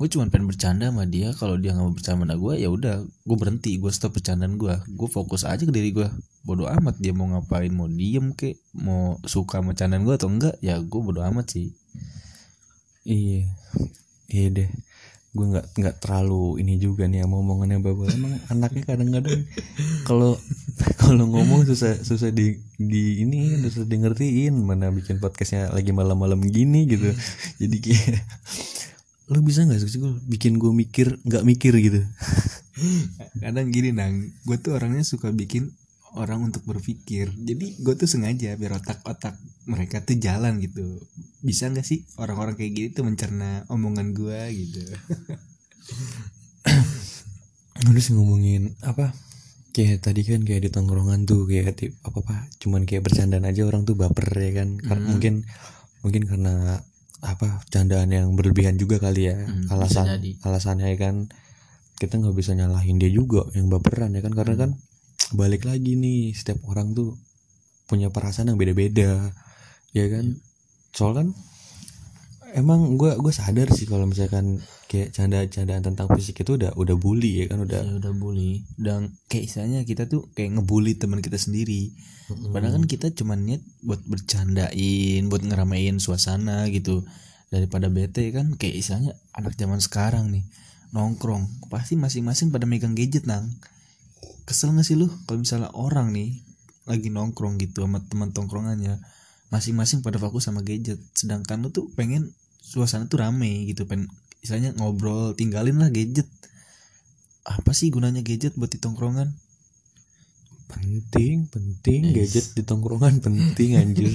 [0.00, 1.30] gue cuma pengen bercanda sama dia.
[1.36, 3.78] Kalau dia nggak mau bercanda sama gue, ya udah, gue berhenti.
[3.78, 4.74] Gue stop bercandaan gue.
[4.92, 6.08] Gue fokus aja ke diri gue.
[6.42, 10.58] Bodoh amat dia mau ngapain, mau diem kek, mau suka sama candaan gue atau enggak,
[10.58, 11.70] ya gue bodoh amat sih.
[13.02, 13.50] iya
[14.30, 14.70] iya deh
[15.32, 19.48] gue nggak nggak terlalu ini juga nih sama omongannya bapak emang anaknya kadang-kadang
[20.04, 20.36] kalau
[21.00, 26.40] kalau ngomong susah susah di di ini susah di ngertiin mana bikin podcastnya lagi malam-malam
[26.42, 27.12] gini gitu.
[27.60, 28.20] Jadi kayak
[29.32, 32.00] lu bisa nggak sih gue bikin gue mikir nggak mikir gitu?
[33.42, 35.72] Kadang gini nang, gue tuh orangnya suka bikin
[36.14, 37.32] orang untuk berpikir.
[37.32, 41.00] Jadi gue tuh sengaja biar otak-otak mereka tuh jalan gitu.
[41.40, 44.82] Bisa nggak sih orang-orang kayak gini tuh mencerna omongan gue gitu?
[47.82, 49.10] terus ngomongin apa
[49.74, 53.66] kayak tadi kan kayak di tongkrongan tuh kayak tip apa apa cuman kayak bercandaan aja
[53.66, 55.10] orang tuh baper ya kan Karena Hmm.
[55.16, 55.34] mungkin
[56.04, 56.54] mungkin karena
[57.22, 61.26] apa candaan yang berlebihan juga kali ya Hmm, alasan alasannya ya kan
[61.98, 64.62] kita nggak bisa nyalahin dia juga yang baperan ya kan karena Hmm.
[64.62, 64.70] kan
[65.30, 67.14] balik lagi nih setiap orang tuh
[67.86, 69.30] punya perasaan yang beda-beda
[69.94, 70.42] ya kan?
[70.90, 71.28] Soal kan
[72.52, 77.44] emang gue gue sadar sih kalau misalkan kayak canda-candaan tentang fisik itu udah udah bully
[77.44, 77.64] ya kan?
[77.64, 78.64] Udah ya udah bully.
[78.76, 81.92] Dan kayak istilahnya kita tuh kayak ngebully teman kita sendiri.
[82.52, 87.04] Padahal kan kita cuma niat buat bercandain buat ngeramein suasana gitu.
[87.52, 90.44] Daripada bete kan kayak istilahnya anak zaman sekarang nih
[90.92, 91.68] nongkrong.
[91.72, 93.48] Pasti masing-masing pada megang gadget nang
[94.48, 96.42] kesel gak sih lu kalau misalnya orang nih
[96.88, 98.98] lagi nongkrong gitu sama teman tongkrongannya
[99.54, 104.08] masing-masing pada fokus sama gadget sedangkan lu tuh pengen suasana tuh rame gitu pengen
[104.42, 106.26] istilahnya ngobrol tinggalin lah gadget.
[107.46, 109.30] Apa sih gunanya gadget buat di tongkrongan?
[110.72, 112.32] Penting penting Yes.
[112.32, 114.08] gadget di tongkrongan penting anjir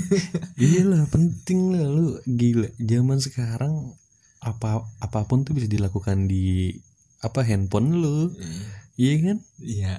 [0.64, 2.66] iyalah penting lah lu gila.
[2.80, 3.94] Zaman sekarang
[4.40, 6.72] apa apa pun tuh bisa dilakukan di
[7.20, 8.32] apa handphone lu
[9.00, 9.94] iya kan Iya.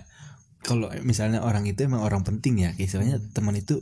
[0.61, 3.81] Kalau misalnya orang itu emang orang penting ya, istilahnya teman itu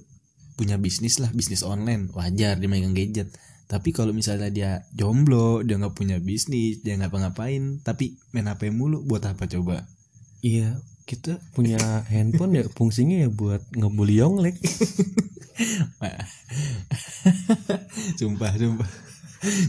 [0.55, 3.35] punya bisnis lah, bisnis online, wajar dia megang gadget.
[3.67, 8.71] Tapi kalau misalnya dia jomblo, dia nggak punya bisnis, dia nggak ngapain, tapi main HP
[8.71, 9.83] mulu, buat apa coba?
[10.39, 14.55] iya kita punya handphone ya fungsinya ya buat ngebully yonglek
[18.19, 18.89] sumpah, sumpah.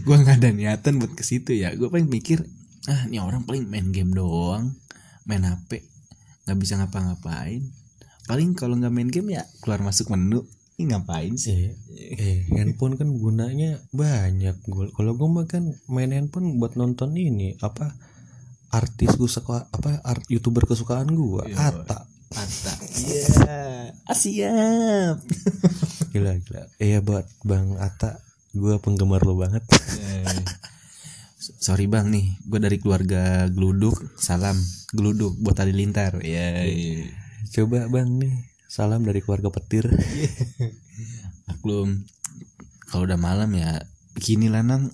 [0.07, 1.75] Gua nggak ada niatan buat ke situ ya.
[1.75, 2.47] Gue paling mikir,
[2.87, 4.75] ah ini orang paling main game doang,
[5.31, 5.87] main HP,
[6.45, 7.63] nggak bisa ngapa-ngapain.
[8.27, 10.43] Paling kalau nggak main game ya keluar masuk menu.
[10.75, 11.77] Ini ngapain sih?
[11.93, 17.13] eh, eh handphone kan gunanya banyak gue kalau gue mah kan main handphone buat nonton
[17.13, 17.93] ini apa
[18.71, 21.69] artis gue suka apa art youtuber kesukaan gue Iya.
[21.85, 21.99] Ata
[22.31, 22.73] Ata.
[22.97, 23.93] Iya.
[24.07, 25.17] Ah, siap.
[26.17, 28.17] gila gila iya buat bang Ata
[28.51, 29.61] gue penggemar lo banget
[30.01, 30.25] Eh,
[31.59, 34.55] Sorry bang nih, gue dari keluarga Gluduk, salam
[34.95, 36.23] Gluduk buat tali lintar.
[36.23, 36.63] Ya,
[37.51, 38.35] coba bang nih
[38.71, 39.91] salam dari keluarga petir
[41.51, 42.07] maklum.
[42.87, 43.83] Kalau udah malam ya,
[44.15, 44.93] begini lanang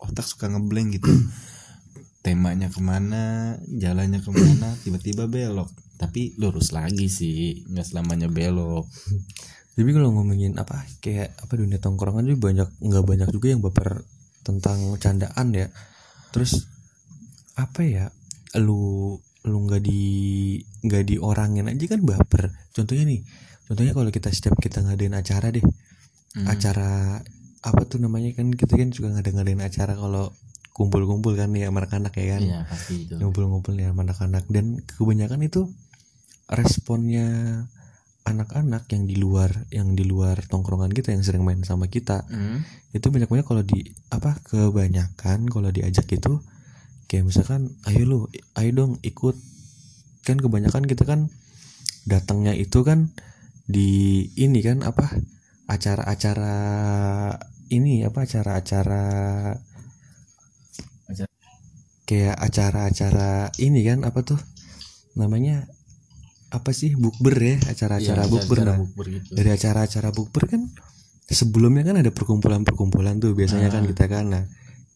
[0.00, 1.12] otak suka ngeblank gitu.
[2.24, 5.68] Temanya ke mana, jalannya ke mana, tiba-tiba belok.
[6.00, 8.88] Tapi lurus lagi sih, nggak selamanya belok.
[9.78, 14.02] tapi kalau ngomongin apa kayak apa dunia tongkrongan juga banyak nggak banyak juga yang baper
[14.42, 15.70] tentang candaan ya
[16.28, 16.68] terus
[17.54, 18.04] apa ya
[18.56, 20.02] lu lu nggak di
[20.82, 23.20] nggak diorangin aja kan baper contohnya nih
[23.64, 25.64] contohnya kalau kita setiap kita ngadain acara deh
[26.28, 26.44] Hmm.
[26.44, 27.18] acara
[27.64, 30.28] apa tuh namanya kan kita kan juga ngada ngadain acara kalau
[30.76, 33.16] kumpul-kumpul kan ya anak-anak ya kan Iya pasti itu.
[33.16, 35.72] ngumpul-ngumpul ya anak-anak dan kebanyakan itu
[36.46, 37.26] responnya
[38.28, 42.62] anak-anak yang di luar yang di luar tongkrongan kita yang sering main sama kita Hmm.
[42.90, 46.40] itu banyak banyak kalau di apa kebanyakan kalau diajak itu
[47.06, 48.18] kayak misalkan ayo lu
[48.54, 49.36] ayo dong ikut
[50.22, 51.32] kan kebanyakan kita kan
[52.04, 53.08] datangnya itu kan
[53.64, 53.88] di
[54.34, 55.08] ini kan apa
[55.66, 56.56] acara-acara
[57.68, 59.04] ini apa acara-acara
[61.04, 61.36] Acara-
[62.04, 64.40] kayak acara-acara ini kan apa tuh
[65.12, 65.68] namanya
[66.48, 69.30] apa sih bukber ya acara-acara Iya, bukber acara nah bukber gitu.
[69.32, 70.62] dari acara-acara bukber kan
[71.26, 73.86] sebelumnya kan ada perkumpulan-perkumpulan tuh biasanya kan Ah.
[73.86, 74.44] kita kan nah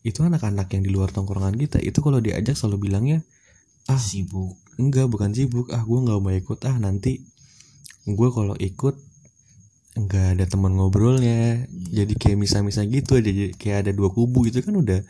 [0.00, 3.20] itu anak-anak yang di luar tongkrongan kita itu kalau diajak selalu bilangnya
[3.84, 4.56] ah Sibuk.
[4.74, 7.20] enggak bukan sibuk ah gue nggak mau ikut ah nanti
[8.04, 8.96] gue kalau ikut
[9.92, 12.02] enggak ada teman ngobrolnya Iya.
[12.02, 15.04] jadi kayak misa-misa gitu aja kayak ada dua kubu itu kan udah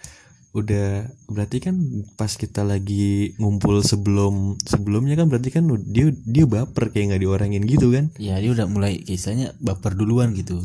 [0.53, 1.81] udah berarti kan
[2.21, 7.65] pas kita lagi ngumpul sebelum sebelumnya kan berarti kan dia dia baper kayak nggak diorangin
[7.65, 8.13] gitu kan?
[8.21, 10.61] Ya dia udah mulai kisahnya baper duluan gitu.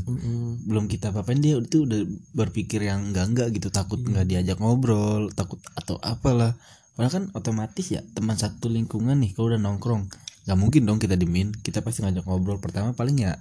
[0.67, 2.03] belum kita apa-apain dia itu udah
[2.35, 3.71] berpikir yang enggak enggak gitu.
[3.71, 6.59] Takut nggak diajak ngobrol takut atau apalah.
[6.99, 10.11] Padahal kan otomatis ya teman satu lingkungan nih kalau udah nongkrong
[10.47, 12.59] nggak mungkin dong kita dimin kita pasti ngajak ngobrol.
[12.59, 13.39] Pertama paling ya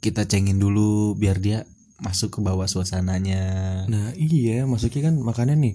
[0.00, 1.68] kita cengin dulu biar dia
[1.98, 3.42] masuk ke bawah suasananya.
[3.90, 5.74] Nah iya maksudnya kan makanya nih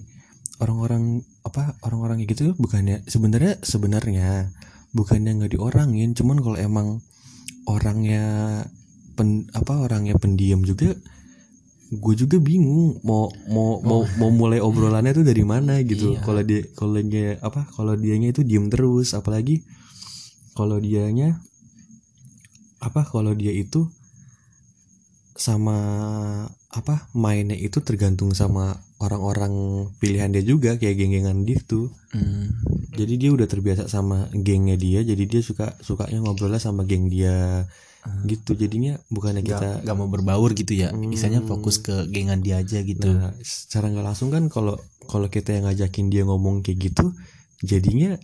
[0.62, 4.54] orang-orang apa orang-orang gitu bukannya sebenarnya sebenarnya
[4.94, 6.88] bukannya nggak diorangin cuman kalau emang
[7.66, 8.24] orangnya
[9.18, 10.94] pen, apa orangnya pendiam juga
[11.94, 16.16] gue juga bingung mau mau mau mau mulai obrolannya tuh dari mana gitu.
[16.16, 16.24] Iya.
[16.24, 19.62] kalau dia kalau dia apa kalau dianya itu diem terus apalagi
[20.56, 21.38] kalau dianya
[22.82, 23.86] apa kalau dia itu
[25.34, 25.78] sama
[26.70, 32.46] apa mainnya itu tergantung sama orang-orang pilihan dia juga kayak geng-gengan gitu Hmm,
[32.94, 37.66] jadi dia udah terbiasa sama gengnya dia jadi dia suka sukanya ngobrolnya sama geng dia
[38.28, 38.52] gitu.
[38.54, 40.92] Jadinya bukannya nggak kita nggak mau berbaur gitu ya?
[40.92, 41.08] Hmm.
[41.08, 43.08] misalnya fokus ke gengan dia aja gitu.
[43.08, 44.76] Nah secara nggak langsung kan kalau
[45.08, 47.10] kalau kita yang ngajakin dia ngomong kayak gitu
[47.64, 48.14] jadinya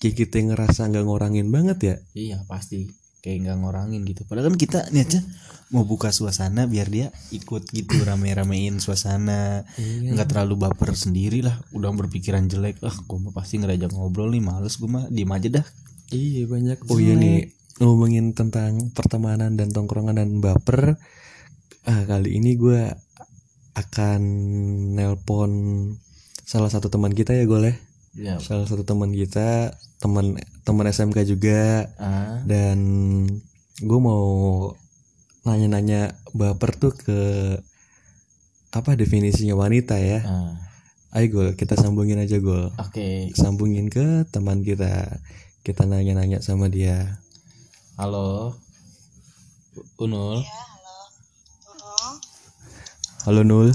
[0.00, 1.96] kayak kita ngerasa nggak ngorangin banget ya?
[2.14, 2.88] Iya pasti
[3.20, 4.24] kayak nggak ngorangin gitu.
[4.24, 5.22] Padahal kan kita niatnya
[5.70, 9.64] mau buka suasana biar dia ikut gitu rame-ramein suasana.
[9.80, 11.56] Nggak terlalu baper sendiri lah.
[11.72, 12.80] Udah berpikiran jelek.
[12.82, 14.42] Ah, gue mah pasti ngerajak ngobrol nih.
[14.42, 15.66] Males gue mah diem aja dah.
[16.10, 16.78] Iya banyak.
[16.90, 20.98] Oh iya nih ngomongin tentang pertemanan dan tongkrongan dan baper.
[21.88, 22.92] Ah, kali ini gue
[23.76, 24.20] akan
[24.98, 25.52] nelpon
[26.44, 27.70] salah satu teman kita ya Gol
[28.12, 28.34] ya.
[28.34, 28.34] Ya.
[28.38, 32.78] Salah satu teman kita, teman teman SMK juga Ah, dan
[33.78, 34.24] gue mau
[35.42, 37.20] nanya-nanya baper tuh ke
[38.70, 40.20] apa definisinya wanita ya.
[40.22, 40.52] ah.
[41.10, 42.70] Ayo Gol, kita sambungin aja Gol.
[42.78, 43.34] Oke.
[43.34, 45.18] Sambungin ke teman kita.
[45.60, 47.18] Kita nanya-nanya sama dia.
[47.98, 48.54] Halo.
[49.98, 50.38] Unul.
[50.40, 52.16] Hmm,
[53.26, 53.68] Halo Nul,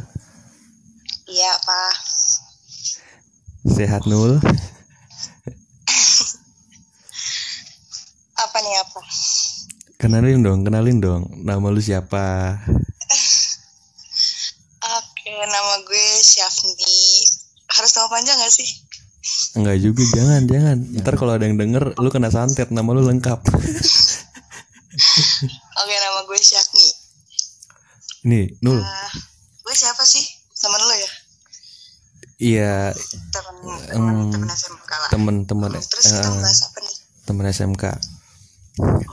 [1.27, 1.93] Iya, Pak.
[3.65, 4.37] Sehat Nul.
[8.45, 9.01] apa nih apa?
[9.97, 11.25] Kenalin dong, kenalin dong.
[11.41, 12.57] Nama lu siapa?
[14.85, 17.25] Oke, nama gue Syafni.
[17.73, 18.69] Harus nama panjang gak sih?
[19.57, 20.77] Enggak juga, jangan, jangan.
[21.01, 23.41] Ntar kalau ada yang denger, lu kena santet, nama lu lengkap.
[25.81, 26.87] Oke, nama gue Syafni.
[28.29, 28.77] Nih, Nul.
[28.77, 29.11] Uh,
[29.65, 30.45] gue siapa sih?
[30.55, 31.11] sama lu ya?
[32.35, 32.75] Iya,
[33.57, 35.09] Hmm, SMK lah.
[35.09, 36.95] temen-temen Hmm, Terus kita eh, bahas apa nih?
[37.23, 37.83] temen SMK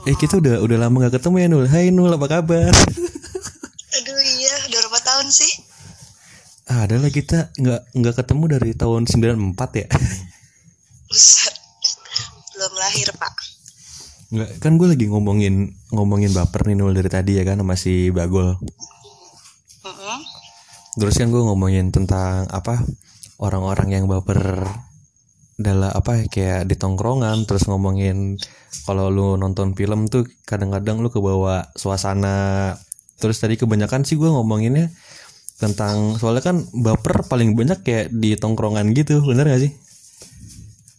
[0.03, 2.69] eh kita udah udah lama gak ketemu ya Nul Hai Nul apa kabar
[3.95, 5.51] Aduh iya, udah berapa tahun sih?
[6.65, 9.35] ah, adalah kita nggak nggak ketemu dari tahun 94
[9.75, 9.87] ya
[11.07, 11.53] Buset.
[12.51, 13.35] Belum lahir, Pak.
[14.29, 15.55] Nggak, kan gue lagi ngomongin
[15.89, 18.57] ngomongin baper nih Nul dari tadi ya kan sama si Bagol
[19.83, 20.17] Mm-mm.
[20.95, 22.81] Terus kan gue ngomongin tentang apa
[23.39, 24.67] orang-orang yang baper
[25.57, 28.41] dalam apa ya, kayak di tongkrongan terus ngomongin
[28.89, 32.73] kalau lu nonton film tuh kadang-kadang lu kebawa suasana.
[33.21, 34.91] Terus tadi kebanyakan sih gue ngomonginnya
[35.61, 39.71] tentang soalnya kan baper paling banyak kayak di tongkrongan gitu bener gak sih?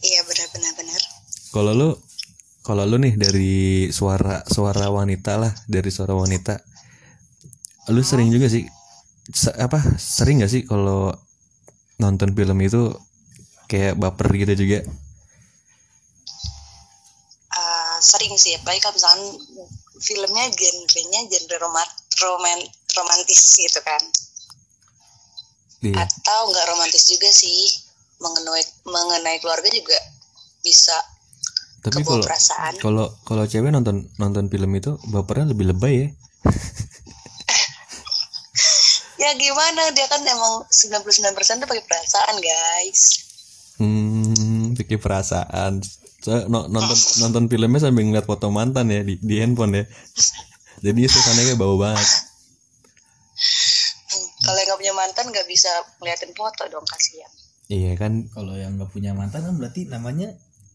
[0.04, 1.00] Iya, benar-benar benar.
[1.52, 1.88] kalau lu
[2.64, 6.56] kalau lu nih dari suara suara wanita lah dari suara wanita
[7.92, 8.64] lu sering juga sih
[9.60, 11.12] apa sering gak sih kalau
[12.00, 12.92] nonton film itu
[13.70, 14.78] kayak baper gitu juga.
[17.54, 19.22] Ah, sering sih, apalagi kalau misalkan
[20.02, 21.88] filmnya genrenya genre roman,
[22.20, 22.58] roman
[22.94, 24.02] romantis gitu kan.
[25.84, 26.02] iya.
[26.02, 27.84] Atau nggak romantis juga sih
[28.22, 29.98] mengenai mengenai keluarga juga
[30.64, 30.96] bisa
[31.84, 32.72] tapi kalau perasaan.
[32.80, 36.08] kalau kalau cewek nonton nonton film itu bapernya lebih lebay ya
[39.24, 39.82] ya gimana?
[39.96, 43.02] Dia kan emang 99% tuh pakai perasaan guys.
[43.80, 44.34] Hmm
[44.74, 45.80] pikir perasaan.
[46.20, 49.84] So, no- nonton nonton filmnya sambil ngeliat foto mantan ya di, di handphone ya.
[50.84, 52.08] Jadi suasananya kayak bau banget.
[54.10, 55.70] Hmm, kalau yang nggak punya mantan nggak bisa
[56.02, 57.32] ngeliatin foto dong kasihan.
[57.70, 58.28] Iya kan?
[58.32, 60.34] Kalau yang nggak punya mantan kan berarti namanya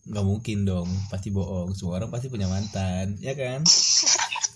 [0.10, 1.78] nggak mungkin dong, pasti bohong.
[1.78, 3.62] Semua orang pasti punya mantan, ya kan?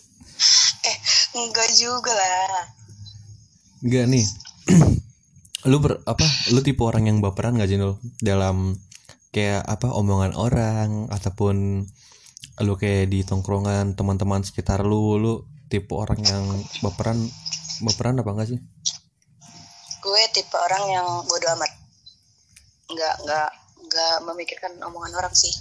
[0.90, 0.98] eh
[1.38, 2.83] enggak juga lah
[3.84, 4.26] Enggak nih.
[5.70, 6.26] lu ber, apa?
[6.56, 8.00] Lu tipe orang yang baperan gak Nul?
[8.24, 8.80] Dalam
[9.36, 11.86] kayak apa omongan orang ataupun
[12.62, 15.34] lu kayak di tongkrongan teman-teman sekitar lu, lu
[15.68, 16.46] tipe orang yang
[16.80, 17.18] baperan
[17.84, 18.60] baperan apa enggak sih?
[20.04, 21.72] gue tipe orang yang bodoh amat
[22.92, 23.50] nggak nggak
[23.88, 25.56] nggak memikirkan omongan orang sih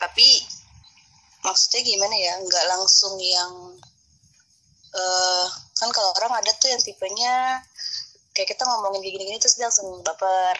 [0.00, 0.24] tapi
[1.44, 3.52] maksudnya gimana ya nggak langsung yang
[4.96, 5.46] eh
[5.80, 7.64] kan kalau orang ada tuh yang tipenya
[8.36, 10.56] kayak kita ngomongin gini-gini terus dia langsung baper.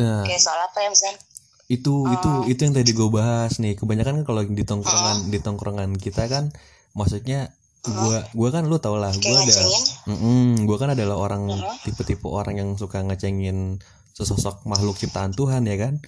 [0.00, 1.20] Nah, kayak soal apa ya misalnya?
[1.68, 2.48] Itu itu Oh.
[2.48, 3.76] itu yang tadi gue bahas nih.
[3.76, 6.50] Kebanyakan kan kalau di tongkrongan di tongkrongan kita kan
[6.96, 7.52] maksudnya
[7.84, 9.84] gua gua kan lu tau lah, gua ada ngecengin?
[10.08, 11.52] Mm-mm, gua kan adalah orang
[11.84, 13.76] tipe-tipe orang yang suka ngecengin
[14.16, 16.00] sesosok makhluk ciptaan Tuhan ya kan.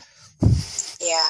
[1.05, 1.25] ya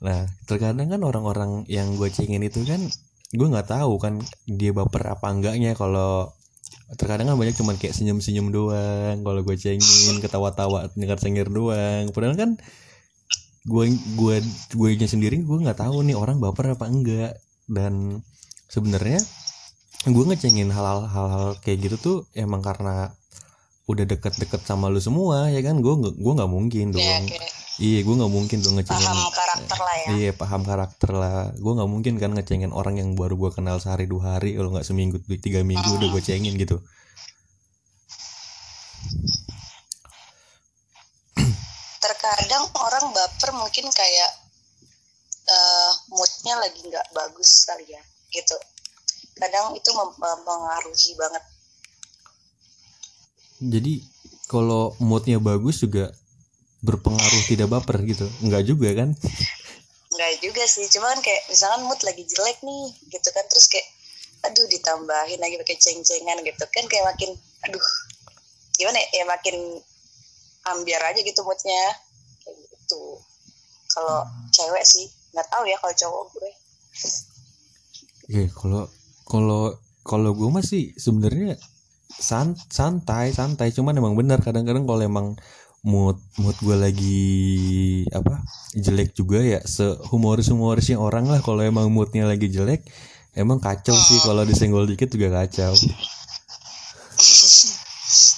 [0.00, 2.80] Nah, terkadang kan orang-orang yang gue cengin itu kan
[3.28, 6.32] gue nggak tahu kan dia baper apa enggaknya kalau
[6.96, 12.08] terkadang kan banyak cuman kayak senyum-senyum doang kalau gue cengin ketawa-tawa dengar cengir doang.
[12.16, 12.50] Padahal kan
[13.68, 13.84] gue
[14.16, 14.36] gue
[14.72, 17.36] gue nya sendiri gue nggak tahu nih orang baper apa enggak.
[17.68, 18.24] Dan
[18.72, 19.20] sebenarnya
[20.08, 23.12] gue ngecengin hal-hal hal-hal kayak gitu tuh emang karena
[23.84, 25.84] udah deket-deket sama lu semua ya kan?
[25.84, 27.04] Gue gue nggak mungkin dong.
[27.04, 30.08] ya kayak iya gue nggak mungkin dong ngecengin paham karakter lah ya.
[30.18, 31.54] Iya paham karakter lah.
[31.54, 34.82] Gue nggak mungkin kan ngecengin orang yang baru gue kenal sehari dua hari Kalau nggak
[34.82, 36.82] seminggu tiga minggu udah gue cengin gitu.
[42.02, 44.30] Terkadang orang baper mungkin kayak
[45.46, 48.02] eh, moodnya lagi nggak bagus kali ya
[48.34, 48.58] gitu.
[49.38, 51.44] Kadang itu mem- mempengaruhi banget.
[53.62, 54.02] Jadi
[54.50, 56.10] kalau moodnya bagus juga
[56.82, 58.26] berpengaruh tidak baper gitu.
[58.44, 59.10] Nggak juga kan?
[60.14, 63.44] Nggak juga sih cuman kayak misalkan mood lagi jelek nih gitu kan.
[63.50, 63.88] Terus kayak
[64.38, 66.84] aduh ditambahin lagi pakai ceng-cengan gitu kan.
[66.86, 67.30] Kayak makin
[67.66, 67.86] aduh
[68.78, 69.56] gimana ya, ya makin
[70.70, 71.82] ambiar aja gitu moodnya.
[72.46, 73.02] Kayak gitu.
[73.90, 74.22] Kalau
[74.54, 76.50] cewek sih nggak tahu ya kalau cowok gue.
[78.28, 78.82] Oke kalau
[79.26, 79.62] kalau
[80.06, 81.58] kalau gue masih sebenarnya
[82.08, 83.74] san, santai santai.
[83.74, 85.26] Cuman emang benar kadang-kadang kalau emang
[85.86, 87.22] mood mood gue lagi
[88.10, 88.42] apa
[88.74, 89.60] jelek juga ya.
[89.62, 92.82] Sehumoris humorisnya orang lah kalau emang moodnya lagi jelek
[93.38, 94.18] emang kacau sih.
[94.22, 95.74] Kalau disenggol dikit juga kacau.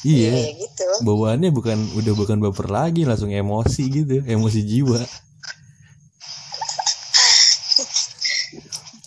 [0.00, 1.04] Ya iya gitu.
[1.04, 4.96] Bawaannya bukan udah bukan baper lagi langsung emosi gitu emosi jiwa.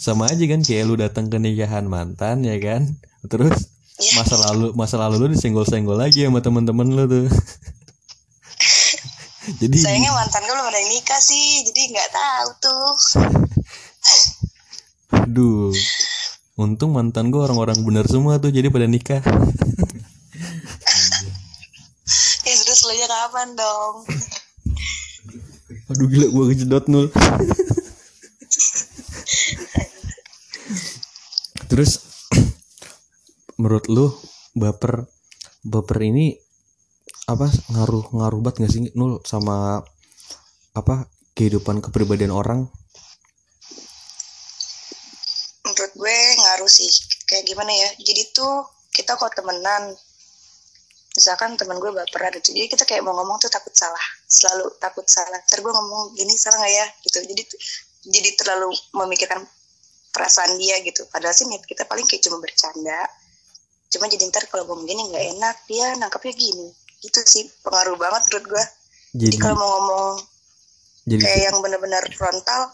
[0.06, 2.94] Sama aja kan kayak lu datang ke nikahan mantan ya kan?
[3.26, 4.26] Terus Iya.
[4.26, 7.26] masa lalu masa lalu lu disenggol-senggol lagi sama temen-temen lu tuh
[9.64, 12.88] jadi sayangnya mantan gue belum ada yang nikah sih jadi nggak tahu tuh.
[15.24, 15.72] Aduh
[16.54, 19.24] untung mantan gue orang-orang bener semua tuh jadi pada nikah.
[22.44, 24.04] Ya terus lu nya kapan dong?
[25.96, 27.08] Aduh gila gue kejedot nul.
[31.72, 32.04] Terus
[33.58, 34.12] menurut lu
[34.60, 35.08] baper
[35.64, 36.36] baper ini
[37.24, 39.80] apa ngaruh ngaruh banget gak sih nul sama
[40.76, 41.08] apa
[41.40, 42.68] kehidupan kepribadian orang?
[45.64, 46.92] Menurut gue ngaruh sih.
[47.24, 47.90] Kayak gimana ya?
[48.04, 49.96] Jadi tuh kita kok temenan
[51.14, 54.04] misalkan teman gue baperan gitu jadi kita kayak mau ngomong tuh takut salah.
[54.28, 55.40] Selalu takut salah.
[55.48, 56.88] Ntar gue ngomong gini salah nggak ya?
[57.08, 57.18] Gitu.
[57.24, 57.44] Jadi
[58.04, 59.40] jadi terlalu memikirkan
[60.12, 61.08] perasaan dia gitu.
[61.08, 63.08] Padahal sih niat kita paling kayak cuma bercanda.
[63.88, 68.22] Cuma jadi ntar kalau ngomong gini nggak enak dia nangkapnya gini itu sih pengaruh banget
[68.32, 68.64] menurut gue
[69.14, 70.14] jadi jadi kalau mau ngomong
[71.04, 72.72] jadi kayak yang benar-benar frontal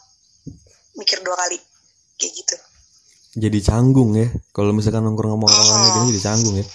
[0.94, 1.58] mikir dua kali
[2.20, 2.56] kayak gitu.
[3.40, 4.28] Jadi canggung ya.
[4.52, 6.66] Kalau misalkan nongkrong sama orang-orang gini jadi canggung ya.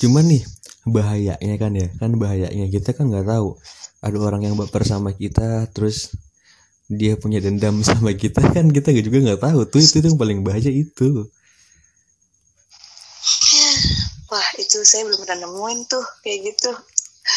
[0.00, 0.42] Cuman nih
[0.88, 1.88] bahayanya kan ya.
[2.00, 3.60] Kan bahayanya kita kan nggak tahu.
[4.00, 6.16] Ada orang yang baper sama kita terus
[6.88, 9.60] dia punya dendam sama kita kan kita juga nggak tahu.
[9.68, 11.28] Tuh itu, itu yang paling bahaya itu
[14.34, 16.70] Wah itu saya belum pernah nemuin tuh kayak gitu.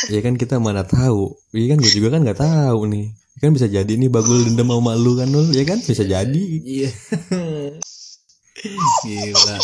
[0.09, 3.69] ya kan kita mana tahu iya kan gue juga kan nggak tahu nih kan bisa
[3.69, 6.89] jadi nih bagul dendam sama lu kan nul ya kan bisa jadi Iya.
[9.05, 9.57] Gila.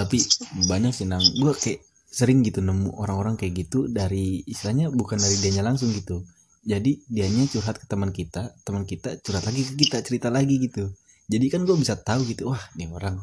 [0.00, 0.16] Tapi
[0.64, 1.20] banyak sih nang.
[1.20, 6.24] Gue kayak sering gitu nemu orang-orang kayak gitu dari istilahnya bukan dari dianya langsung gitu.
[6.64, 10.88] Jadi dianya curhat ke teman kita, teman kita curhat lagi ke kita, cerita lagi gitu.
[11.28, 13.20] Jadi kan gue bisa tahu gitu, wah nih orang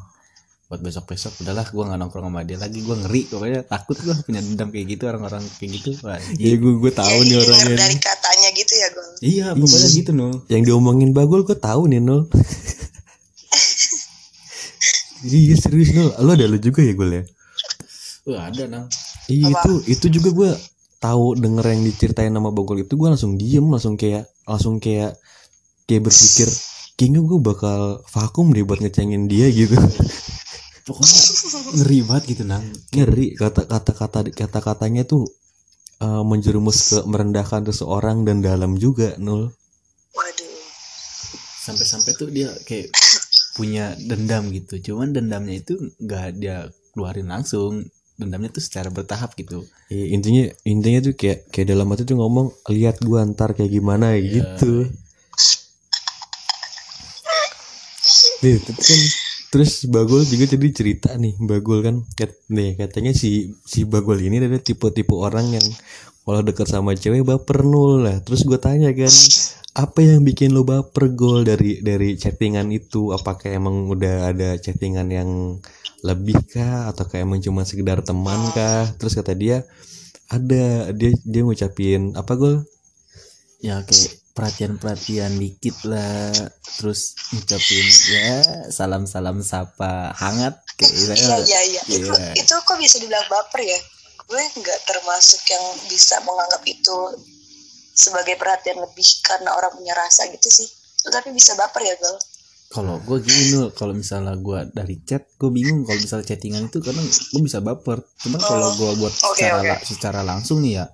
[0.66, 3.60] buat besok-besok udahlah gue nggak nongkrong sama dia lagi gue ngeri pokoknya.
[3.70, 5.90] Takut gue punya dendam kayak gitu orang-orang kayak gitu.
[6.02, 7.76] Wah, ya gue gue tahu ya, nih orangnya.
[7.78, 9.08] dari katanya gitu ya Gol.
[9.22, 12.26] iya pokoknya gitu no yang diomongin bagul gue tahu nih nul.
[15.26, 16.12] Iya serius nul.
[16.22, 17.22] Lu ada lu juga ya gue ya?
[18.30, 18.86] Wah ada nang.
[19.26, 20.50] Iya itu itu juga gue
[21.02, 25.18] tahu denger yang diceritain nama Bogol itu gue langsung diem langsung kayak langsung kayak
[25.86, 26.48] kayak berpikir
[26.96, 29.76] kayaknya gue bakal vakum deh buat ngecengin dia gitu
[30.86, 31.22] pokoknya
[31.82, 32.62] ngeri banget gitu nang.
[32.94, 35.26] Ngeri kata kata kata kata katanya tuh
[35.98, 39.50] eh, menjerumus ke merendahkan seseorang dan dalam juga nul.
[40.16, 40.54] Waduh.
[41.66, 42.94] sampai-sampai tuh dia kayak
[43.58, 44.78] punya dendam gitu.
[44.78, 47.82] Cuman dendamnya itu nggak dia keluarin langsung.
[48.16, 49.66] Dendamnya tuh secara bertahap gitu.
[49.92, 54.16] Iya, intinya intinya tuh kayak kayak dalam hati tuh ngomong lihat gue ntar kayak gimana
[54.16, 54.88] gitu.
[58.40, 59.00] Nih, tapi kan
[59.52, 64.42] terus Bagul juga jadi cerita nih Bagul kan kat- nih katanya si si Bagul ini
[64.42, 65.66] adalah tipe-tipe orang yang
[66.26, 68.18] kalau deket sama cewek baper nul lah.
[68.26, 69.14] Terus gue tanya kan
[69.78, 73.14] apa yang bikin lo baper gol dari dari chattingan itu?
[73.14, 75.30] Apakah emang udah ada chattingan yang
[76.02, 76.90] lebih kah?
[76.90, 78.90] Atau kayak emang cuma sekedar teman kah?
[78.98, 79.62] Terus kata dia
[80.26, 82.56] ada dia dia ngucapin apa gol
[83.62, 86.28] ya kayak perhatian-perhatian dikit lah
[86.74, 88.30] terus ngucapin ya
[88.68, 91.82] salam-salam sapa hangat kayak gitu Iya iya iya.
[91.88, 92.32] Itu Iya.
[92.36, 93.80] itu kok bisa dibilang baper ya?
[94.22, 96.96] Gue nggak termasuk yang bisa menganggap itu
[97.92, 100.68] sebagai perhatian lebih karena orang punya rasa gitu sih.
[101.02, 102.18] Tapi bisa baper ya Gol?
[102.66, 106.82] kalau gue gini Nul, kalau misalnya gue dari chat gue bingung kalau misalnya chattingan itu
[106.82, 110.72] kadang gue bisa baper cuman kalau gue buat Oh, Oke, secara la- secara langsung nih
[110.74, 110.84] ya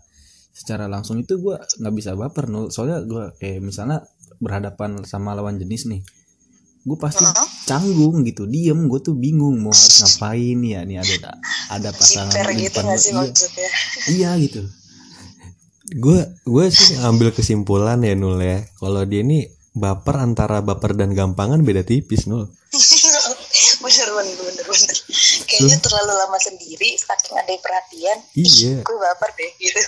[0.52, 4.04] secara langsung itu gue nggak bisa baper nul soalnya gue kayak misalnya
[4.36, 6.04] berhadapan sama lawan jenis nih
[6.82, 7.22] gue pasti
[7.64, 11.38] canggung gitu diem gue tuh bingung mau harus ngapain ya nih ada
[11.72, 12.96] ada pasangan Jiper di gitu gua.
[12.98, 13.70] sih iya, maksudnya?
[14.10, 14.62] iya gitu
[15.92, 21.14] gue gue sih ambil kesimpulan ya nul ya kalau dia ini baper antara baper dan
[21.16, 22.50] gampangan beda tipis nul
[23.82, 24.96] bener bener bener bener.
[25.44, 28.18] Kayaknya terlalu lama sendiri saking ada perhatian.
[28.32, 28.74] Iya.
[28.86, 29.82] Gue baper deh gitu.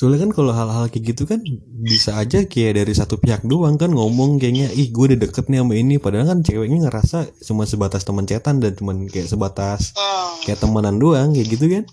[0.00, 1.44] Soalnya kan kalau hal-hal kayak gitu kan
[1.84, 5.60] bisa aja kayak dari satu pihak doang kan ngomong kayaknya ih gue udah deket nih
[5.60, 10.40] sama ini padahal kan ceweknya ngerasa cuma sebatas teman cetan dan cuman kayak sebatas Hmm.
[10.40, 11.84] kayak temenan doang kayak gitu kan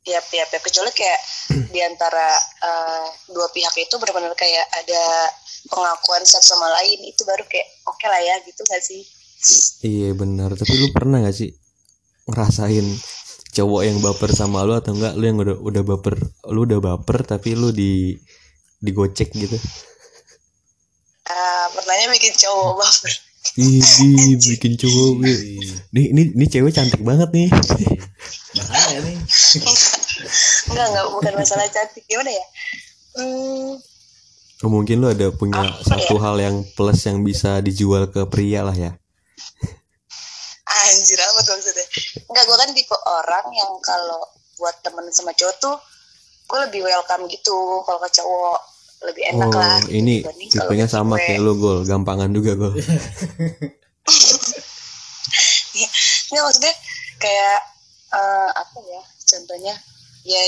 [0.00, 0.62] Yap, yap, yap.
[0.64, 1.20] Kecuali kayak
[1.70, 2.26] di antara
[2.58, 5.02] eh, dua pihak itu benar-benar kayak ada
[5.68, 9.04] pengakuan satu sama lain itu baru kayak oke lah ya gitu gak sih?
[9.80, 11.54] iya benar tapi lu pernah gak sih
[12.26, 12.86] ngerasain
[13.50, 16.14] cowok yang baper sama lu atau enggak lu yang udah udah baper
[16.50, 18.14] lu udah baper tapi lu di
[18.80, 19.56] digocek gitu?
[21.30, 23.12] Eh, pernahnya bikin cowok baper.
[23.56, 25.10] Ini bikin cowok
[25.96, 27.48] Nih ini ini cewek cantik banget nih.
[28.56, 29.16] bahaya nih.
[30.70, 32.04] Enggak enggak bukan masalah cantik.
[32.06, 32.46] Gimana ya.
[33.10, 33.80] Hmm,
[34.60, 38.60] Oh, mungkin lu ada punya Apa satu hal yang plus yang bisa dijual ke pria
[38.60, 38.92] lah ya.
[40.70, 41.09] anjir
[42.30, 44.22] enggak gue kan tipe orang yang kalau
[44.56, 45.76] buat temen sama cowok tuh
[46.50, 47.82] gue lebih welcome gitu.
[47.86, 48.58] Kalau ke cowok
[49.00, 49.80] lebih enak oh, lah.
[49.88, 50.14] gitu, ini
[50.52, 51.26] tipenya sama cewek.
[51.32, 52.74] kayak lu gol, gampangan juga gol.
[56.30, 56.74] Nggak maksudnya
[57.16, 57.58] kayak
[58.12, 59.74] eh, apa ya contohnya?
[60.26, 60.42] Ya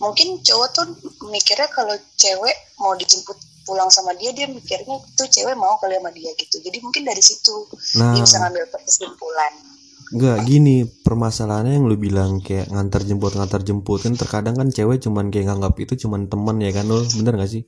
[0.00, 0.86] mungkin cowok tuh
[1.28, 6.10] mikirnya kalau cewek mau dijemput pulang sama dia dia mikirnya tuh cewek mau kali sama
[6.10, 6.56] dia gitu.
[6.58, 7.68] Jadi mungkin dari situ
[8.00, 9.52] Nah, dia bisa ngambil kesimpulan
[10.12, 10.70] enggak gini
[11.04, 15.46] permasalahannya yang lu bilang kayak ngantar jemput ngantar jemput kan terkadang kan cewek cuman kayak
[15.48, 17.64] nganggap itu cuman teman ya kan lo bener gak sih?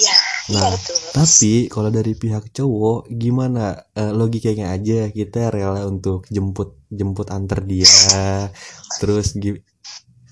[0.00, 0.16] iya
[0.52, 3.60] Nah, iya betul Tapi kalau dari pihak cowok gimana
[3.94, 7.86] Eh, logikanya aja kita rela untuk jemput jemput antar dia
[9.00, 9.36] terus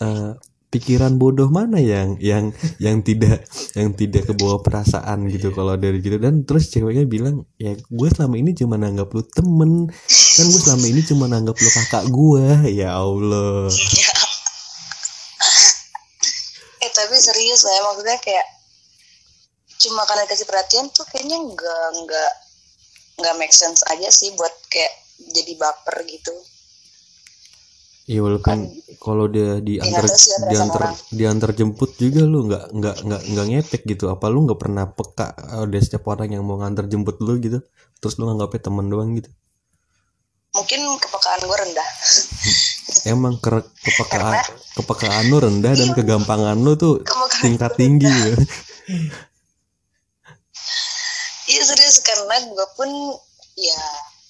[0.00, 0.30] eh,
[0.70, 3.42] pikiran bodoh mana yang yang yang tidak
[3.74, 8.38] yang tidak kebawa perasaan gitu kalau dari gitu dan terus ceweknya bilang ya gue selama
[8.38, 9.90] ini cuma nanggap lu temen.
[10.10, 13.66] Kan gue selama ini cuma nanggap lu kakak gue ya Allah.
[13.66, 14.14] Ya.
[16.86, 18.46] eh tapi serius lah ya maksudnya kayak
[19.80, 22.32] cuma karena kasih perhatian tuh kayaknya nggak nggak
[23.20, 24.92] nggak make sense aja sih buat kayak
[25.34, 26.32] jadi baper gitu
[28.10, 28.58] Iya walaupun
[28.98, 30.82] kalau dia diantar sih, ada diantar
[31.14, 34.10] diantar jemput juga lu nggak nggak nggak nggak ngepek gitu.
[34.10, 37.62] Apa lu nggak pernah peka ada setiap orang yang mau ngantar jemput lu gitu?
[38.02, 39.30] Terus lu nganggapnya teman doang gitu?
[40.58, 41.88] Mungkin kepekaan gue rendah.
[43.14, 44.42] Emang ke kepekaan
[44.74, 47.06] kepekaan lu rendah dan kegampangan lu tuh
[47.38, 48.10] tingkat tinggi.
[48.10, 48.42] gitu.
[51.54, 52.90] iya serius karena gue pun
[53.54, 53.78] ya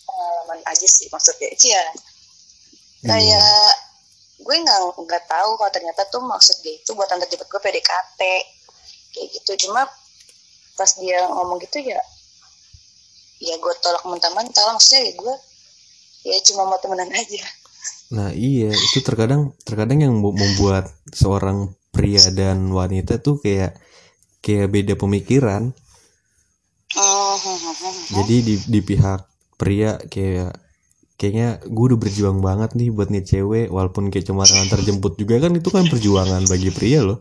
[0.05, 1.49] pengalaman aja sih maksudnya.
[1.57, 1.81] Cia
[3.05, 3.71] kayak
[4.41, 8.21] gue nggak nggak tahu kalau ternyata tuh maksud dia itu buat antar jemput gue PDKT
[9.17, 9.69] kayak gitu.
[9.69, 9.89] Cuma
[10.77, 12.01] pas dia ngomong gitu ya
[13.41, 14.73] ya gue tolak mentah-mentah lah.
[14.77, 15.35] maksudnya ya gue
[16.29, 17.45] ya cuma mau temenan aja.
[18.13, 18.73] Nah iya.
[18.73, 23.77] Itu terkadang terkadang yang membuat seorang pria dan wanita tuh kayak
[24.45, 25.73] kayak beda pemikiran.
[26.91, 27.37] Hmm,
[28.11, 29.23] jadi di di pihak
[29.55, 30.59] pria kayak
[31.21, 35.37] kayaknya gue udah berjuang banget nih buat nih cewek walaupun kayak cuma antar jemput juga.
[35.37, 37.21] Kan itu kan perjuangan bagi pria loh.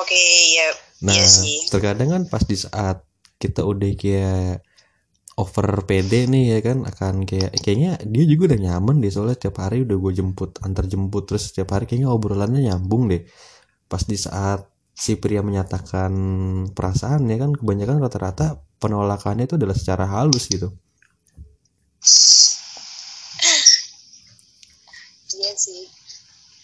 [0.00, 0.16] Oke
[0.56, 0.68] ya
[1.04, 1.68] nah iya sih.
[1.68, 3.04] terkadang kan pas di saat
[3.36, 4.64] kita udah kayak
[5.36, 9.12] over PD nih ya kan akan kayak kayaknya dia juga udah nyaman deh.
[9.12, 11.28] Soalnya tiap hari udah gue jemput antar jemput.
[11.28, 13.28] Terus tiap hari kayaknya obrolannya nyambung deh.
[13.84, 14.64] Pas di saat
[14.96, 16.12] si pria menyatakan
[16.72, 20.70] perasaan ya kan kebanyakan rata-rata penolakannya itu adalah secara halus gitu
[25.34, 25.84] iya sih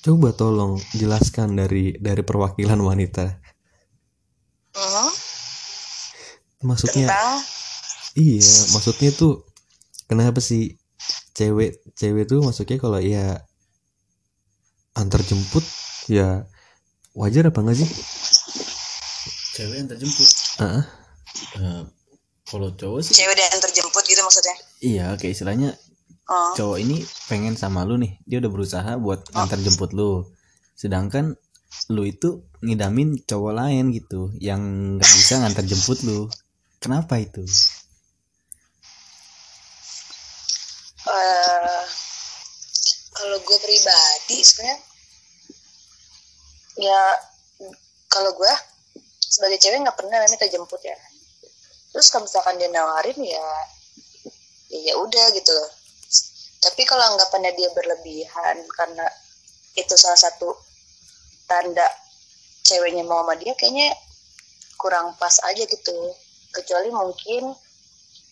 [0.01, 3.37] Coba tolong jelaskan dari dari perwakilan wanita.
[4.73, 5.09] Mhm.
[6.65, 7.37] Maksudnya tentang
[8.17, 9.45] iya, maksudnya tuh
[10.09, 10.81] kenapa sih
[11.37, 13.45] cewek cewek tuh maksudnya kalau ya
[14.97, 15.65] antar jemput
[16.09, 16.49] ya
[17.13, 17.89] wajar apa enggak sih?
[19.57, 20.29] cewek yang terjemput
[20.65, 20.85] Heeh.
[21.61, 21.83] Eh,
[22.51, 24.57] kalau cowok sih cewek dan terjemput gitu maksudnya?
[24.83, 25.71] Iya kayak istilahnya
[26.27, 26.53] oh.
[26.59, 28.19] cowok ini pengen sama lu nih.
[28.27, 30.27] Dia udah berusaha buat antar jemput lu.
[30.75, 31.39] Sedangkan
[31.95, 34.61] lu itu ngidamin cowok lain gitu yang
[34.99, 36.27] nggak bisa ngantar jemput lu.
[36.83, 37.47] Kenapa itu?
[41.07, 41.85] Eh
[43.21, 44.79] kalau gue pribadi sebenarnya
[46.81, 47.01] ya
[48.09, 48.53] kalau gue
[49.21, 50.97] sebagai cewek nggak pernah minta jemput ya
[51.91, 53.49] terus kalau misalkan dia nawarin ya
[54.71, 55.71] ya ya udah gitu loh.
[56.61, 59.07] Tapi kalau anggapannya dia berlebihan karena
[59.75, 60.55] itu salah satu
[61.49, 61.89] tanda
[62.63, 63.97] ceweknya mau sama dia kayaknya
[64.79, 65.95] kurang pas aja gitu.
[66.55, 67.55] Kecuali mungkin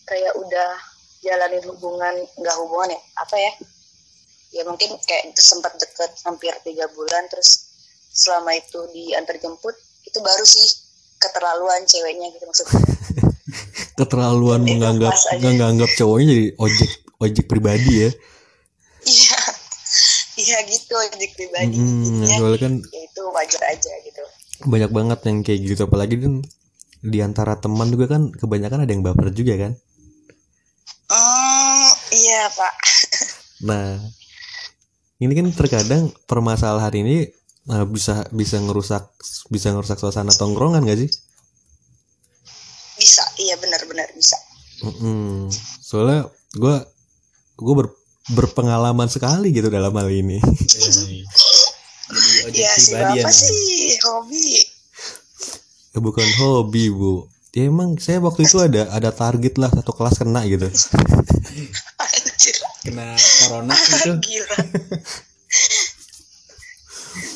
[0.07, 0.71] kayak udah
[1.19, 3.51] jalanin hubungan nggak hubungan ya apa ya?
[4.49, 7.69] Ya mungkin kayak sempat deket hampir tiga bulan terus
[8.09, 10.65] selama itu diantar jemput itu baru sih
[11.21, 12.81] keterlaluan ceweknya gitu maksudnya
[13.95, 16.89] Keterlaluan Itu menganggap menganggap cowoknya jadi ojek
[17.19, 18.11] ojek pribadi ya.
[19.03, 19.39] iya
[20.37, 24.23] iya gitu ojek pribadi Hmm, soalnya kan ya itu wajar aja gitu
[24.67, 26.33] banyak banget yang kayak gitu apalagi kan
[26.99, 29.71] di antara teman juga kan kebanyakan ada yang baper juga kan.
[31.07, 32.73] hmm iya pak
[33.67, 33.99] Nah,
[35.19, 37.27] ini kan terkadang permasalahan ini
[37.67, 39.03] uh, bisa bisa ngerusak
[39.51, 41.11] bisa ngerusak suasana tongkrongan gak sih?
[42.99, 44.35] Bisa iya benar-benar bisa.
[44.79, 45.51] Mm-mm.
[45.79, 46.75] soalnya gue
[47.55, 47.97] gue ber-
[48.29, 50.37] berpengalaman sekali gitu dalam hal ini.
[50.39, 51.25] Jadi
[52.45, 53.33] ojek ya si pribadi ya bapak Nang.
[53.33, 53.69] sih
[54.01, 54.49] hobi.
[55.89, 57.25] Ya, bukan hobi bu.
[57.49, 60.69] Ya emang saya waktu itu ada ada target lah satu kelas kena gitu.
[62.05, 62.55] Anjir.
[62.81, 64.11] Kena corona itu.
[64.15, 64.57] Gila.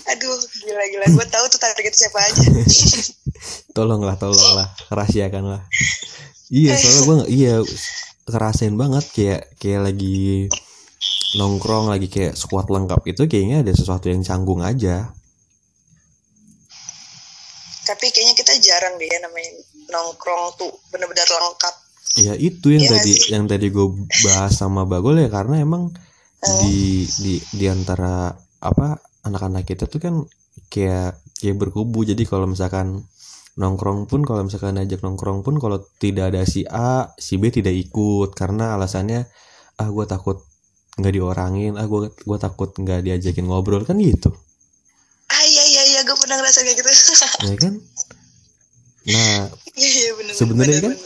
[0.06, 1.06] Aduh gila gila.
[1.12, 2.44] Gue tahu tuh target siapa aja
[3.76, 4.68] tolonglah tolonglah.
[4.92, 5.64] Rahasiakan lah
[6.54, 7.56] iya soalnya gue iya
[8.30, 10.48] kerasain banget kayak kayak lagi
[11.34, 15.10] nongkrong lagi kayak squad lengkap itu kayaknya ada sesuatu yang canggung aja.
[17.84, 19.52] Tapi kayaknya kita jarang deh ya namanya
[19.92, 21.76] nongkrong tuh bener-bener lengkap.
[22.22, 23.30] Ya itu yang Iya tadi sih.
[23.34, 23.88] yang tadi gue
[24.30, 25.90] bahas sama Bagol ya karena emang
[26.62, 28.30] di di di antara
[28.62, 30.16] apa anak-anak kita tuh kan
[30.70, 32.06] kayak kayak berkubu.
[32.06, 33.04] Jadi kalau misalkan
[33.54, 37.74] nongkrong pun kalau misalkan ajak nongkrong pun kalau tidak ada si A si B tidak
[37.74, 38.34] ikut.
[38.34, 39.30] Karena alasannya
[39.82, 40.42] ah gue takut
[40.94, 44.30] nggak diorangin ah gue gue takut nggak diajakin ngobrol kan gitu.
[45.30, 46.90] Ah iya iya iya gue pernah ngerasa kayak gitu.
[47.50, 47.74] Ya kan?
[49.04, 50.98] Nah iya iya bener Sebenarnya kan-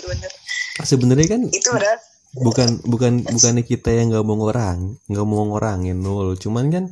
[0.86, 1.98] sebenarnya kan itu padahal
[2.38, 6.86] bukan bukan bukannya kita yang nggak mau ngorang nggak mau ngorangin nul cuman kan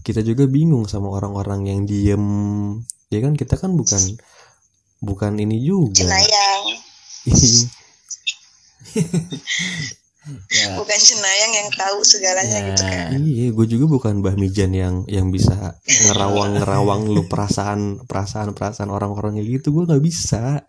[0.00, 2.24] kita juga bingung sama orang-orang yang diem.
[3.12, 3.36] Ya kan?
[3.36, 4.00] Kita kan bukan
[5.00, 6.04] bukan ini juga.
[6.04, 6.62] Cenayang
[7.26, 7.28] ya
[10.76, 12.66] bukan cenayang yang tahu segalanya Ya.
[12.72, 13.08] gitu kan.
[13.16, 18.92] Iya gue juga bukan Mbah Mijan yang yang bisa ngerawang ngerawang lu perasaan perasaan perasaan
[18.92, 19.72] orang-orang kayak gitu.
[19.72, 20.60] Gue nggak bisa.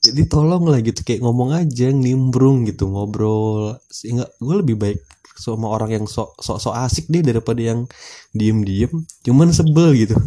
[0.00, 3.76] Jadi tolong lah gitu kayak ngomong aja nimbrung gitu ngobrol.
[3.92, 5.00] Sehingga gue lebih baik
[5.36, 7.84] sama orang yang sok sok sok asik deh daripada yang
[8.32, 8.88] diem diem
[9.20, 10.16] cuman sebel gitu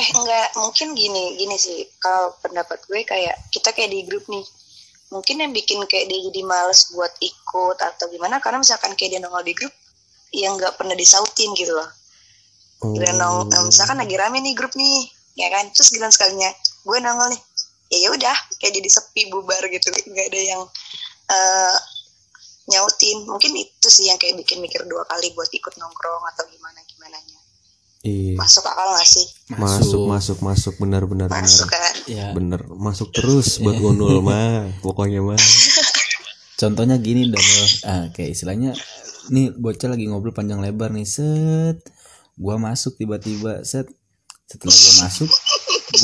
[0.00, 0.48] eh enggak.
[0.56, 1.84] Mungkin gini gini sih.
[2.00, 4.44] Kalau pendapat gue kayak kita kayak di grup nih.
[5.12, 9.20] Mungkin yang bikin kayak dia jadi males buat ikut atau gimana karena misalkan kayak dia
[9.20, 9.74] nongol di grup
[10.30, 11.90] yang nggak pernah disautin gitu loh.
[12.80, 12.94] Oh.
[12.96, 15.68] Dia nong, eh, misalkan lagi rame nih grup nih ya kan?
[15.74, 16.48] Terus giliran sekalinya
[16.86, 17.42] gue nongol nih.
[17.90, 19.90] Ya ya udah kayak jadi sepi bubar gitu.
[19.90, 20.62] Nggak ada yang
[21.28, 21.76] eh,
[22.70, 23.26] nyautin.
[23.26, 27.18] Mungkin itu sih yang kayak bikin mikir dua kali buat ikut nongkrong atau gimana gimana
[28.06, 28.34] iya.
[28.36, 29.26] Masuk akal nggak sih?
[29.56, 30.02] Masuk.
[30.08, 31.44] Masuk masuk benar benar benar.
[31.44, 31.94] Masuk kan?
[32.08, 34.72] Ya bener masuk terus buat Gunul mah.
[34.80, 35.38] Pokoknya mah.
[36.60, 37.40] Contohnya gini dong
[37.88, 38.76] ah, kayak istilahnya
[39.32, 41.80] nih bocah lagi ngobrol panjang lebar nih set.
[42.36, 43.88] Gua masuk tiba-tiba set.
[44.48, 45.30] Setelah gua masuk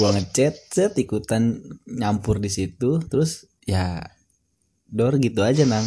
[0.00, 3.00] gua ngechat set ikutan nyampur di situ.
[3.04, 4.00] Terus ya
[4.88, 5.84] dor gitu aja nang.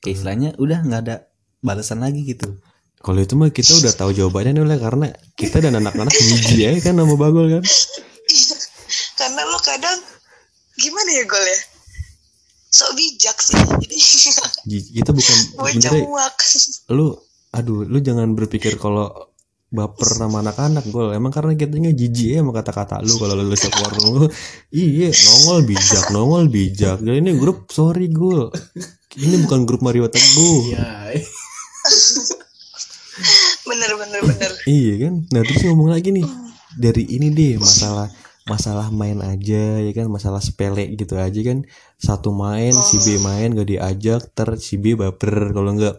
[0.00, 1.16] Kayak istilahnya udah nggak ada
[1.60, 2.56] balasan lagi gitu
[3.00, 6.70] kalau itu mah kita udah tahu jawabannya nih oleh karena kita dan anak-anak biji ya
[6.84, 7.64] kan nama Bagol kan.
[9.20, 10.00] Karena lo kadang
[10.76, 11.60] gimana ya gol ya?
[12.68, 13.56] Sok bijak sih.
[13.56, 13.96] Jadi
[15.00, 16.04] kita bukan bocah sebenarnya
[16.96, 17.16] lu
[17.50, 19.32] aduh lu jangan berpikir kalau
[19.72, 21.16] baper sama anak-anak gol.
[21.16, 24.26] Emang karena kitanya jijik ya sama kata-kata lu kalau lu siap warung lu.
[24.76, 27.00] Iya nongol bijak nongol bijak.
[27.00, 28.52] Jadi ini grup sorry gol
[29.16, 30.76] ini bukan grup Mario Teguh.
[30.76, 31.16] Ya
[33.70, 34.50] bener bener bener.
[34.80, 35.14] Iya kan.
[35.30, 36.26] Nah terus ngomong lagi nih.
[36.70, 38.06] Dari ini deh masalah
[38.46, 40.10] masalah main aja ya kan?
[40.10, 41.62] Masalah sepele gitu aja kan?
[41.96, 45.54] Satu main si B main gak diajak ter si B baper.
[45.54, 45.94] Kalau nggak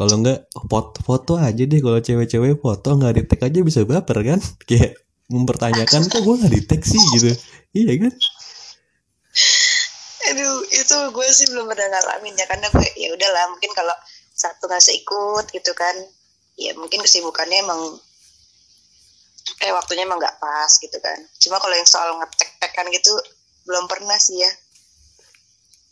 [0.00, 1.80] kalau nggak foto, foto aja deh.
[1.84, 4.40] Kalau cewek-cewek foto nggak di tag aja bisa baper kan?
[4.68, 4.96] Kayak
[5.30, 7.00] mempertanyakan kok gue nggak di tag sih?
[7.16, 7.30] gitu.
[7.76, 8.12] Iya kan?
[10.32, 12.48] Aduh itu gue sih belum pernah ngalamin ya.
[12.48, 13.94] Karena gue ya udahlah mungkin kalau
[14.32, 15.92] satu nggak ikut gitu kan
[16.60, 17.80] ya mungkin kesibukannya emang
[19.60, 21.16] eh waktunya emang nggak pas gitu kan.
[21.40, 23.12] Cuma kalau yang soal ngetek-tekan gitu
[23.64, 24.52] belum pernah sih ya.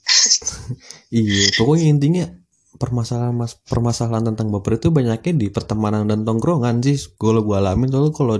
[1.08, 2.24] Iya pokoknya intinya
[2.76, 7.88] permasalahan mas permasalahan tentang baper itu banyaknya di pertemanan dan tongkrongan sih kalau gue alamin.
[7.88, 8.36] Soalnya kalau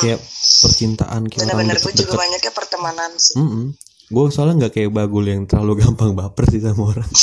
[0.00, 0.20] kayak
[0.64, 3.36] percintaan kayak bener-bener gue juga banyaknya pertemanan sih.
[3.36, 3.76] Mm
[4.12, 7.08] Gue soalnya nggak kayak bagul yang terlalu gampang baper sih sama orang.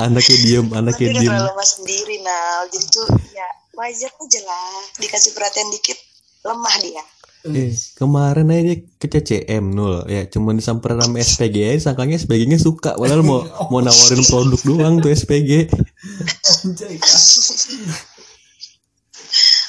[0.00, 1.30] anaknya diem, anaknya diem.
[1.32, 4.70] terlalu mas sendiri nah jadi tuh ya wajar aja lah
[5.02, 5.98] dikasih perhatian dikit
[6.44, 7.04] lemah dia.
[7.44, 10.08] Eh, kemarin aja dia ke CCM nul.
[10.08, 12.96] Ya cuma disamperin sama SPG aja sangkanya SPG nya suka.
[12.96, 15.68] Padahal mau mau nawarin produk doang tuh SPG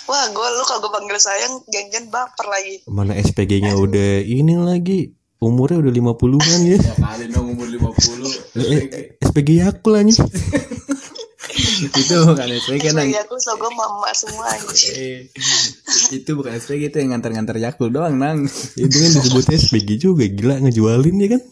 [0.06, 2.76] wah gue lu kalau gue panggil sayang jangan baper lagi.
[2.88, 5.12] Mana SPG nya udah ini lagi
[5.44, 6.78] umurnya udah 50-an ya.
[6.80, 10.24] Kali dong umur 50 Eh, eh, SPG Yakul aja
[11.76, 14.94] itu bukan SPG nang SPG aku so gue mama semua anjir.
[14.96, 15.20] Eh,
[16.16, 18.48] itu bukan SPG itu yang ngantar-ngantar Yakul doang nang
[18.80, 21.42] itu kan disebutnya SPG juga gila ngejualin ya kan?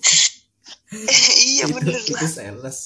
[1.44, 2.30] Iya bener itu lah.
[2.30, 2.78] sales.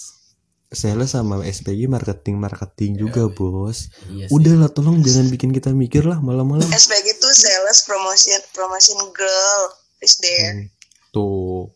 [0.72, 3.92] Sales sama SPG marketing marketing juga bos.
[4.08, 6.68] Iya udahlah tolong jangan bikin kita mikir lah malam-malam.
[6.72, 9.62] SPG tuh sales promotion promotion girl
[10.00, 10.72] is there
[11.18, 11.74] tuh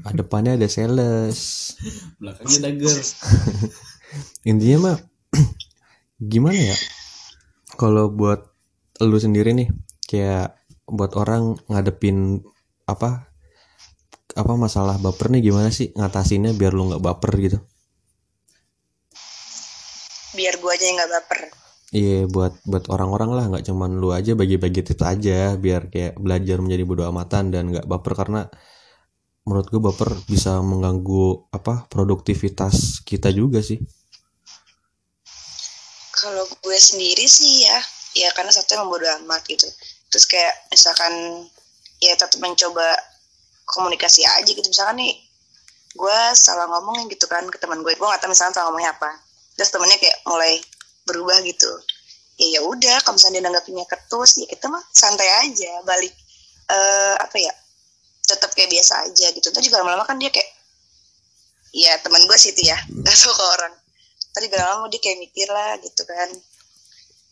[0.00, 1.76] ah, depannya ada sales.
[2.16, 2.96] Belakangnya dagger
[4.50, 4.96] intinya mah
[6.32, 6.76] gimana ya?
[7.76, 8.48] Kalau buat
[9.04, 9.68] lu sendiri nih
[10.08, 10.56] kayak
[10.88, 12.40] buat orang ngadepin
[12.88, 13.32] apa
[14.32, 17.58] apa masalah baper nih gimana sih ngatasinnya biar lu nggak baper gitu?
[20.32, 21.61] Biar gue aja yang nggak baper
[21.92, 26.58] iya buat buat orang-orang lah nggak cuman lu aja bagi-bagi tips aja biar kayak belajar
[26.64, 28.48] menjadi bodo amatan dan nggak baper karena
[29.42, 33.78] menurut gue baper bisa mengganggu apa produktivitas kita juga sih.
[36.14, 37.78] Kalau gue sendiri sih ya
[38.14, 39.66] ya karena satu yang bodo amat gitu.
[40.08, 41.44] Terus kayak misalkan
[41.98, 42.94] ya tetap mencoba
[43.66, 44.64] komunikasi aja gitu.
[44.64, 45.18] Misalkan nih
[45.92, 47.98] gue salah ngomong gitu kan ke teman gue.
[47.98, 49.10] Gue nggak tahu misalnya salah ngomongnya apa.
[49.58, 50.62] Terus temennya kayak mulai
[51.06, 51.70] berubah gitu.
[52.40, 56.12] Ya ya udah kalau misalnya dia nanggapinnya ketus ya kita mah santai aja balik
[56.72, 57.52] eh apa ya
[58.24, 59.48] tetap kayak biasa aja gitu.
[59.52, 60.50] Terus juga lama-lama kan dia kayak
[61.72, 63.74] ya teman gue sih itu ya nggak tahu ke orang.
[64.32, 66.28] Tadi gak lama dia kayak mikir lah gitu kan.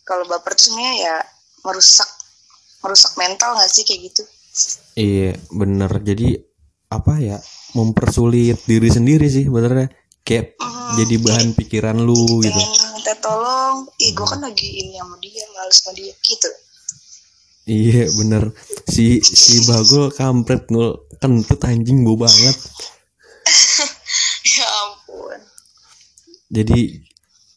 [0.04, 1.16] Kalau baper tuh sebenarnya ya
[1.64, 2.10] merusak
[2.84, 4.22] merusak mental gak sih kayak gitu?
[5.00, 5.88] Iya bener.
[6.04, 6.36] Jadi
[6.92, 7.40] apa ya
[7.72, 9.88] mempersulit diri sendiri sih benernya
[10.26, 12.60] kayak Hmm, jadi bahan pikiran lu gitu.
[12.94, 16.50] minta tolong ih gue kan lagi ini sama dia males sama dia gitu.
[17.70, 18.50] Iya bener.
[18.90, 22.56] Si si bagul kampret nul kentut anjing bau banget.
[24.50, 25.40] Ya ampun.
[26.50, 26.80] Jadi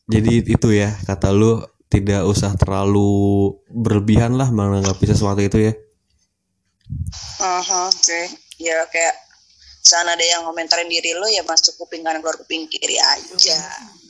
[0.05, 5.73] jadi itu ya kata lu tidak usah terlalu berlebihan lah menanggapi sesuatu itu ya.
[7.39, 8.21] Mhm, oke.
[8.61, 9.15] Ya kayak
[9.83, 13.59] sana ada yang komentarin diri lo ya masuk kuping kanan keluar kuping kiri aja.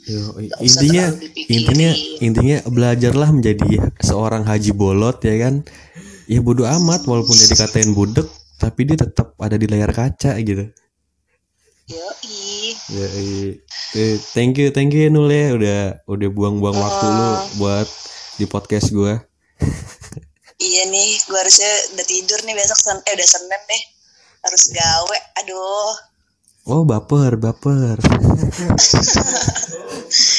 [0.05, 1.09] Yo, intinya
[1.49, 1.89] intinya
[2.21, 5.65] intinya belajarlah menjadi seorang haji bolot ya kan?
[6.29, 8.29] Ya bodoh amat walaupun dia dikatain budek
[8.61, 10.69] tapi dia tetap ada di layar kaca gitu.
[11.83, 12.79] Yoi.
[12.95, 13.07] ya
[13.99, 15.57] eh, thank you thank you Nul ya.
[15.57, 17.87] Udah udah buang-buang waktu lu buat
[18.37, 19.17] di podcast gua.
[20.63, 23.83] Iya nih gue harusnya udah tidur nih besok sen eh udah senin deh
[24.43, 25.93] harus gawe aduh.
[26.63, 27.99] Oh baper baper.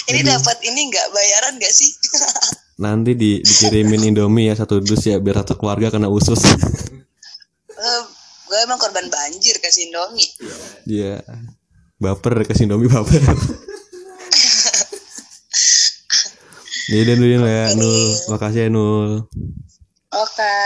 [0.04, 1.06] Ini dapat ini nggak?
[1.10, 1.90] Bayaran nggak sih?
[2.84, 6.38] Nanti di, dikirimin Indomie ya satu dus ya biar satu keluarga kena usus.
[8.44, 10.30] Gue emang korban banjir kasih Indomie.
[10.86, 11.18] Dia
[11.98, 13.22] baper kasih Indomie baper.
[16.84, 18.12] Ya udah dulu ya Nul.
[18.28, 19.24] Makasih ya Nul.
[20.12, 20.60] Oke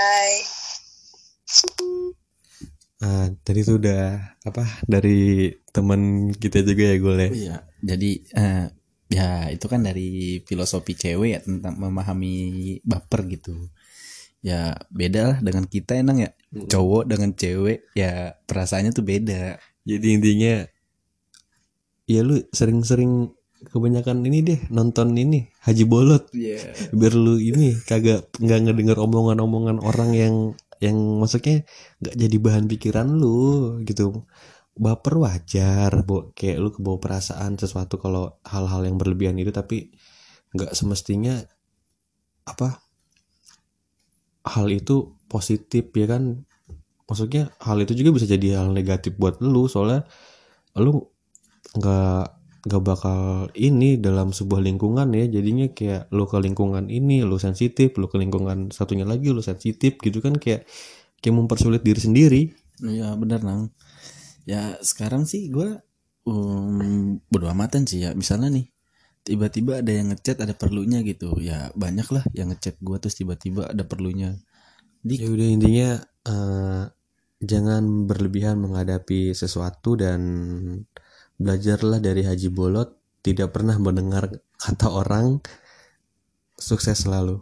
[2.98, 7.28] Ah, tadi tuh udah apa dari teman kita juga ya gue ya.
[7.30, 8.64] Iya, jadi eh,
[9.08, 12.34] ya itu kan dari filosofi cewek ya tentang memahami
[12.82, 13.54] baper gitu.
[14.42, 16.30] Ya beda lah dengan kita emang ya.
[16.50, 19.62] Cowok dengan cewek ya perasaannya tuh beda.
[19.86, 20.66] Jadi intinya
[22.08, 23.30] ya lu sering-sering
[23.70, 26.72] kebanyakan ini deh nonton ini Haji Bolot Iya.
[26.94, 30.34] biar lu ini kagak nggak ngedenger omongan-omongan orang yang
[30.84, 31.66] yang maksudnya
[32.02, 34.26] nggak jadi bahan pikiran lu gitu.
[34.78, 39.90] Baper wajar bo kayak lu kebawa perasaan sesuatu kalau hal-hal yang berlebihan itu tapi
[40.54, 41.42] nggak semestinya
[42.46, 42.78] apa
[44.46, 46.46] hal itu positif ya kan?
[47.08, 50.06] Maksudnya hal itu juga bisa jadi hal negatif buat lu soalnya
[50.78, 51.10] lu
[51.78, 57.38] nggak nggak bakal ini dalam sebuah lingkungan ya jadinya kayak lu ke lingkungan ini lu
[57.38, 60.66] sensitif lu ke lingkungan satunya lagi lu sensitif gitu kan kayak
[61.22, 62.42] kayak mempersulit diri sendiri
[62.82, 63.74] Iya benar nang.
[64.46, 65.82] Ya sekarang sih gue
[66.26, 68.14] um, bodo amatan sih ya.
[68.14, 68.66] Misalnya nih
[69.26, 71.34] tiba-tiba ada yang ngechat ada perlunya gitu.
[71.42, 74.38] Ya banyak lah yang ngechat gue terus tiba-tiba ada perlunya.
[75.02, 75.90] Di ya udah intinya
[76.26, 76.82] eh,
[77.42, 80.20] jangan berlebihan menghadapi sesuatu dan
[81.38, 85.38] belajarlah dari Haji Bolot tidak pernah mendengar kata orang
[86.58, 87.38] sukses selalu